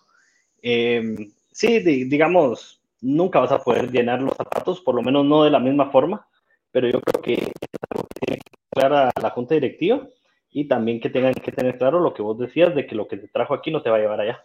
[0.62, 5.52] Eh, sí, digamos, nunca vas a poder llenar los zapatos, por lo menos no de
[5.52, 6.28] la misma forma,
[6.72, 7.52] pero yo creo que
[8.72, 10.08] clara la junta directiva
[10.52, 13.18] y también que tengan que tener claro lo que vos decías de que lo que
[13.18, 14.44] te trajo aquí no te va a llevar allá.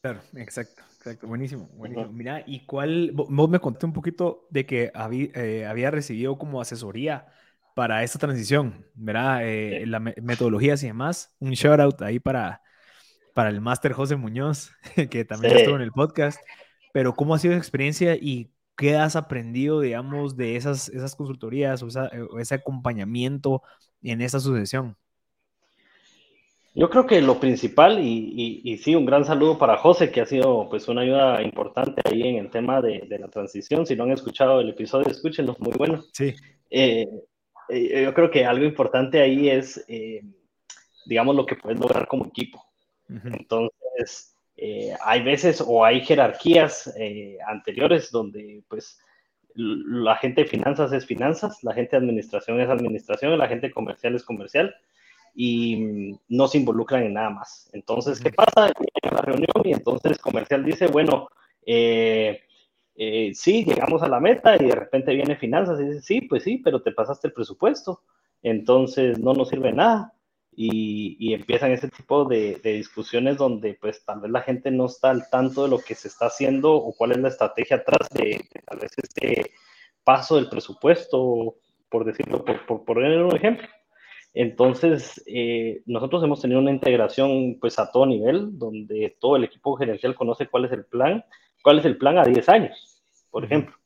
[0.00, 2.12] Claro, exacto, exacto, buenísimo, buenísimo.
[2.12, 6.60] Mira, ¿y cuál, vos me conté un poquito de que había, eh, había recibido como
[6.60, 7.26] asesoría
[7.74, 9.40] para esta transición, ¿verdad?
[9.42, 11.34] Eh, la metodologías y demás.
[11.40, 12.62] Un shout out ahí para,
[13.34, 14.72] para el máster José Muñoz,
[15.10, 16.38] que también estuvo en el podcast.
[16.92, 21.82] Pero, ¿cómo ha sido la experiencia y qué has aprendido, digamos, de esas, esas consultorías
[21.82, 23.62] o, ese acompañamiento
[24.02, 24.96] en esta sucesión?
[26.76, 30.26] Yo creo que lo principal, y, y, sí, un gran saludo para José, que ha
[30.26, 33.86] sido pues una ayuda importante ahí en el tema de, de la transición.
[33.86, 36.02] Si no han escuchado el episodio, escúchenlo, muy bueno.
[36.12, 36.34] Sí.
[36.70, 37.08] Eh,
[37.68, 40.22] eh, yo creo que algo importante ahí es, eh,
[41.06, 42.64] digamos, lo que puedes lograr como equipo.
[43.08, 46.94] Entonces, eh, hay veces o hay jerarquías
[47.46, 48.98] anteriores donde, pues,
[49.54, 54.14] la gente de finanzas es finanzas, la gente de administración es administración, la gente comercial
[54.14, 54.74] es comercial
[55.34, 57.70] y mm, no se involucran en nada más.
[57.72, 58.72] Entonces, ¿qué pasa?
[59.02, 61.28] en la reunión y entonces comercial dice, bueno,
[61.66, 62.40] eh,
[62.96, 66.44] eh, sí, llegamos a la meta y de repente viene finanzas y dice, sí, pues
[66.44, 68.02] sí, pero te pasaste el presupuesto,
[68.42, 70.12] entonces no nos sirve nada.
[70.56, 75.28] Y, empiezan ese tipo de, discusiones donde pues tal vez la gente no está al
[75.30, 78.78] tanto de lo que se está haciendo o cuál es la estrategia atrás de, tal
[78.78, 79.52] vez este
[80.04, 81.56] paso del presupuesto,
[81.88, 83.68] por decirlo, por, por poner un ejemplo.
[84.34, 89.76] Entonces, eh, nosotros hemos tenido una integración pues a todo nivel, donde todo el equipo
[89.76, 91.24] gerencial conoce cuál es el plan,
[91.62, 93.76] cuál es el plan a 10 años, por ejemplo,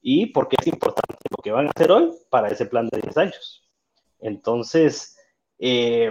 [0.00, 3.00] y por qué es importante lo que van a hacer hoy para ese plan de
[3.00, 3.68] 10 años.
[4.20, 5.16] Entonces,
[5.62, 6.10] eh,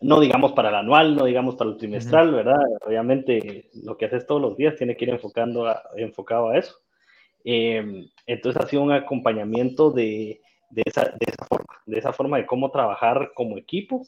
[0.00, 2.60] no digamos para el anual, no digamos para el trimestral, ¿verdad?
[2.86, 6.74] Obviamente lo que haces todos los días tiene que ir enfocando enfocado a eso.
[7.44, 10.40] Eh, entonces ha sido un acompañamiento de
[10.70, 14.06] de esa, de esa forma, de esa forma de cómo trabajar como equipo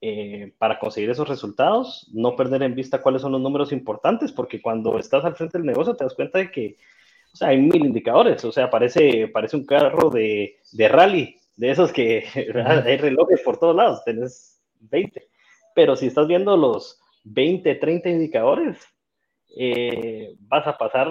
[0.00, 4.60] eh, para conseguir esos resultados, no perder en vista cuáles son los números importantes, porque
[4.60, 6.76] cuando estás al frente del negocio te das cuenta de que
[7.32, 11.70] o sea, hay mil indicadores, o sea, parece, parece un carro de, de rally, de
[11.70, 12.24] esos que
[12.66, 15.28] hay relojes por todos lados, tenés 20,
[15.74, 18.78] pero si estás viendo los 20, 30 indicadores,
[19.58, 21.08] eh, vas a pasar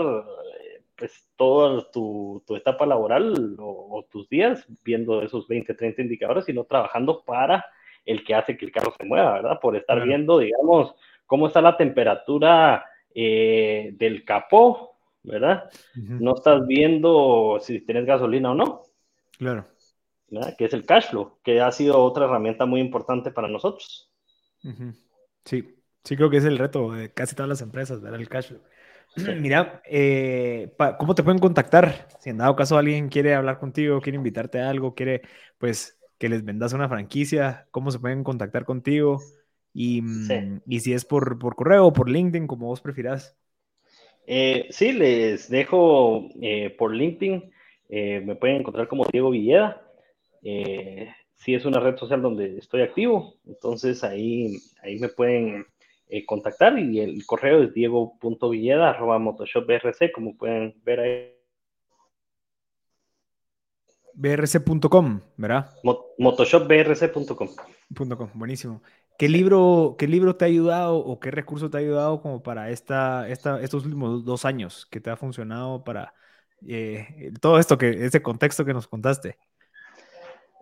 [0.96, 6.64] pues toda tu, tu etapa laboral o, tus días viendo esos 20, 30 indicadores, sino
[6.64, 7.66] trabajando para
[8.06, 9.60] el que hace que el carro se mueva, ¿verdad?
[9.60, 15.70] Por estar viendo, digamos, cómo está la temperatura eh, del capó, ¿verdad?
[15.96, 18.84] No estás viendo si tienes gasolina o no.
[19.38, 19.66] Claro.
[20.30, 20.56] ¿Verdad?
[20.58, 24.12] Que es el cash flow, que ha sido otra herramienta muy importante para nosotros.
[25.44, 28.20] Sí, sí creo que es el reto de casi todas las empresas, ¿verdad?
[28.20, 28.62] El cash flow.
[29.40, 32.08] Mira, eh, ¿cómo te pueden contactar?
[32.20, 35.22] Si en dado caso alguien quiere hablar contigo, quiere invitarte a algo, quiere
[35.58, 39.22] pues que les vendas una franquicia, ¿cómo se pueden contactar contigo?
[39.74, 43.38] Y, mm, si es por, correo o por LinkedIn, como vos prefieras.
[44.26, 47.52] Eh, sí, les dejo eh, por LinkedIn.
[47.90, 49.85] me pueden encontrar como Diego Villeda.
[51.36, 53.36] Sí, es una red social donde estoy activo.
[53.46, 55.66] Entonces ahí, ahí me pueden
[56.08, 61.32] eh, contactar y el correo es diego.villeda.motoshopbrc, como pueden ver ahí.
[64.14, 65.72] brc.com, ¿verdad?
[66.18, 67.50] motoshopbrc.com.
[68.34, 68.82] buenísimo.
[69.18, 72.70] ¿Qué libro, ¿Qué libro te ha ayudado o qué recurso te ha ayudado como para
[72.70, 76.14] esta, esta, estos últimos dos años que te ha funcionado para
[76.68, 79.38] eh, todo esto, que ese contexto que nos contaste?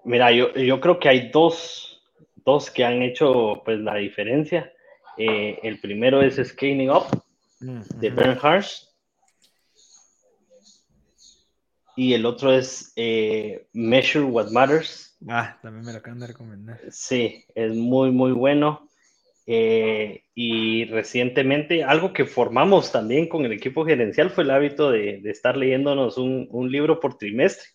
[0.06, 2.02] Mira, yo, yo creo que hay dos,
[2.46, 4.72] dos que han hecho pues la diferencia.
[5.18, 7.24] Eh, el primero es Scaling Up
[7.60, 8.66] de Bernhard.
[11.96, 15.16] Y el otro es eh, Measure What Matters.
[15.30, 16.80] Ah, también me lo acaban de recomendar.
[16.90, 18.90] Sí, es muy, muy bueno.
[19.46, 25.22] Eh, y recientemente, algo que formamos también con el equipo gerencial fue el hábito de,
[25.26, 27.68] estar leyéndonos un, libro por trimestre.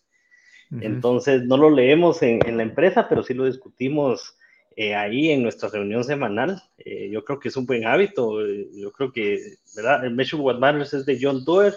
[0.71, 4.37] Entonces, no lo leemos en, en, la empresa, pero sí lo discutimos
[4.75, 6.61] eh, ahí en nuestra reunión semanal.
[6.77, 8.45] Eh, yo creo que es un buen hábito.
[8.45, 10.05] Eh, yo creo que, ¿verdad?
[10.05, 11.75] El Measure What Matters es de John Doerr.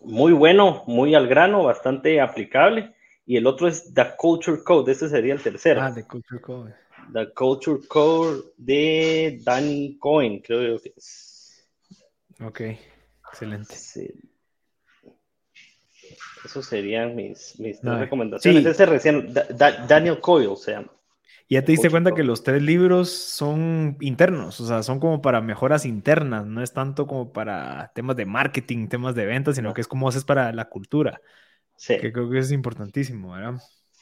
[0.00, 2.94] Muy bueno, muy al grano, bastante aplicable.
[3.26, 4.92] Y el otro es The Culture Code.
[4.92, 5.82] Este sería el tercero.
[5.82, 6.74] Ah, The Culture Code.
[7.12, 11.68] The Culture Code de Danny Cohen, creo que es.
[12.40, 12.60] Ok,
[13.30, 13.74] excelente.
[13.74, 14.08] Sí.
[16.44, 18.64] Esos serían mis, mis recomendaciones.
[18.64, 19.32] Ese recién,
[19.88, 20.92] Daniel Coyle se llama.
[21.50, 25.40] Ya te diste cuenta que los tres libros son internos, o sea, son como para
[25.40, 29.80] mejoras internas, no es tanto como para temas de marketing, temas de ventas, sino que
[29.80, 31.22] es como haces para la cultura.
[31.74, 31.96] Sí.
[31.98, 33.54] Que creo que es importantísimo, ¿verdad?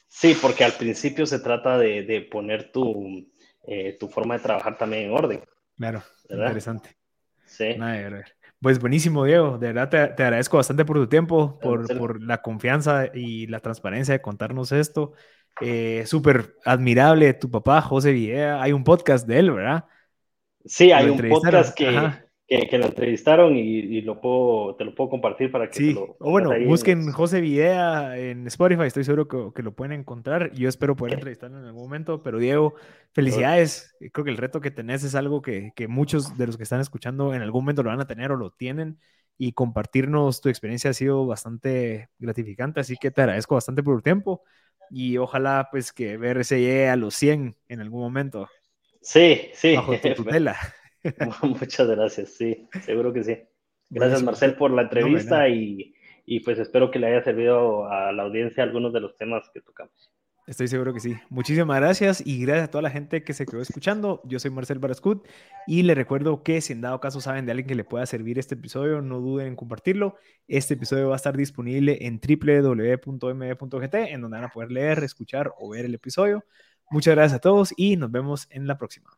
[0.08, 3.30] Sí, porque al principio se trata de, de poner tu,
[3.68, 5.44] eh, tu forma de trabajar también en orden.
[5.76, 6.96] Claro, interesante.
[7.44, 7.76] Sí.
[7.76, 8.35] Nada de ver.
[8.60, 9.58] Pues buenísimo, Diego.
[9.58, 14.22] De verdad te, agradezco bastante por tu tiempo, por, la confianza y la transparencia de
[14.22, 15.12] contarnos esto.
[15.60, 18.62] Eh, Súper admirable tu papá, José Villea.
[18.62, 19.84] Hay un podcast de él, ¿verdad?
[20.64, 25.50] Sí, hay un podcast que, que, lo entrevistaron y, lo puedo, te lo puedo compartir
[25.50, 25.92] para que sí.
[25.94, 26.16] lo...
[26.20, 30.52] O bueno, busquen José Videa en Spotify, estoy seguro que, lo pueden encontrar.
[30.52, 32.74] Yo espero poder entrevistarlo en algún momento, pero Diego,
[33.12, 33.96] felicidades.
[34.12, 36.80] Creo que el reto que tenés es algo que, que muchos de los que están
[36.80, 38.98] escuchando en algún momento lo van a tener o lo tienen
[39.38, 44.02] y compartirnos tu experiencia ha sido bastante gratificante, así que te agradezco bastante por el
[44.02, 44.42] tiempo
[44.90, 48.48] y ojalá pues que BRC llegue a los 100 en algún momento.
[49.02, 49.74] Sí, sí.
[49.74, 50.56] Bajo tu tutela.
[51.42, 53.38] Muchas gracias, sí, seguro que sí.
[53.88, 55.94] Gracias, Marcel, por la entrevista y,
[56.24, 59.60] y, pues espero que le haya servido a la audiencia algunos de los temas que
[59.60, 60.10] tocamos.
[60.46, 61.16] Estoy seguro que sí.
[61.28, 64.22] Muchísimas gracias y gracias a toda la gente que se quedó escuchando.
[64.24, 65.26] Yo soy Marcel Barascut
[65.66, 68.38] y le recuerdo que si en dado caso saben de alguien que le pueda servir
[68.38, 70.14] este episodio, no duden en compartirlo.
[70.46, 75.52] Este episodio va a estar disponible en www.mb.gt, en donde van a poder leer, escuchar
[75.58, 76.44] o ver el episodio.
[76.90, 79.10] Muchas gracias a todos y nos vemos en la próxima.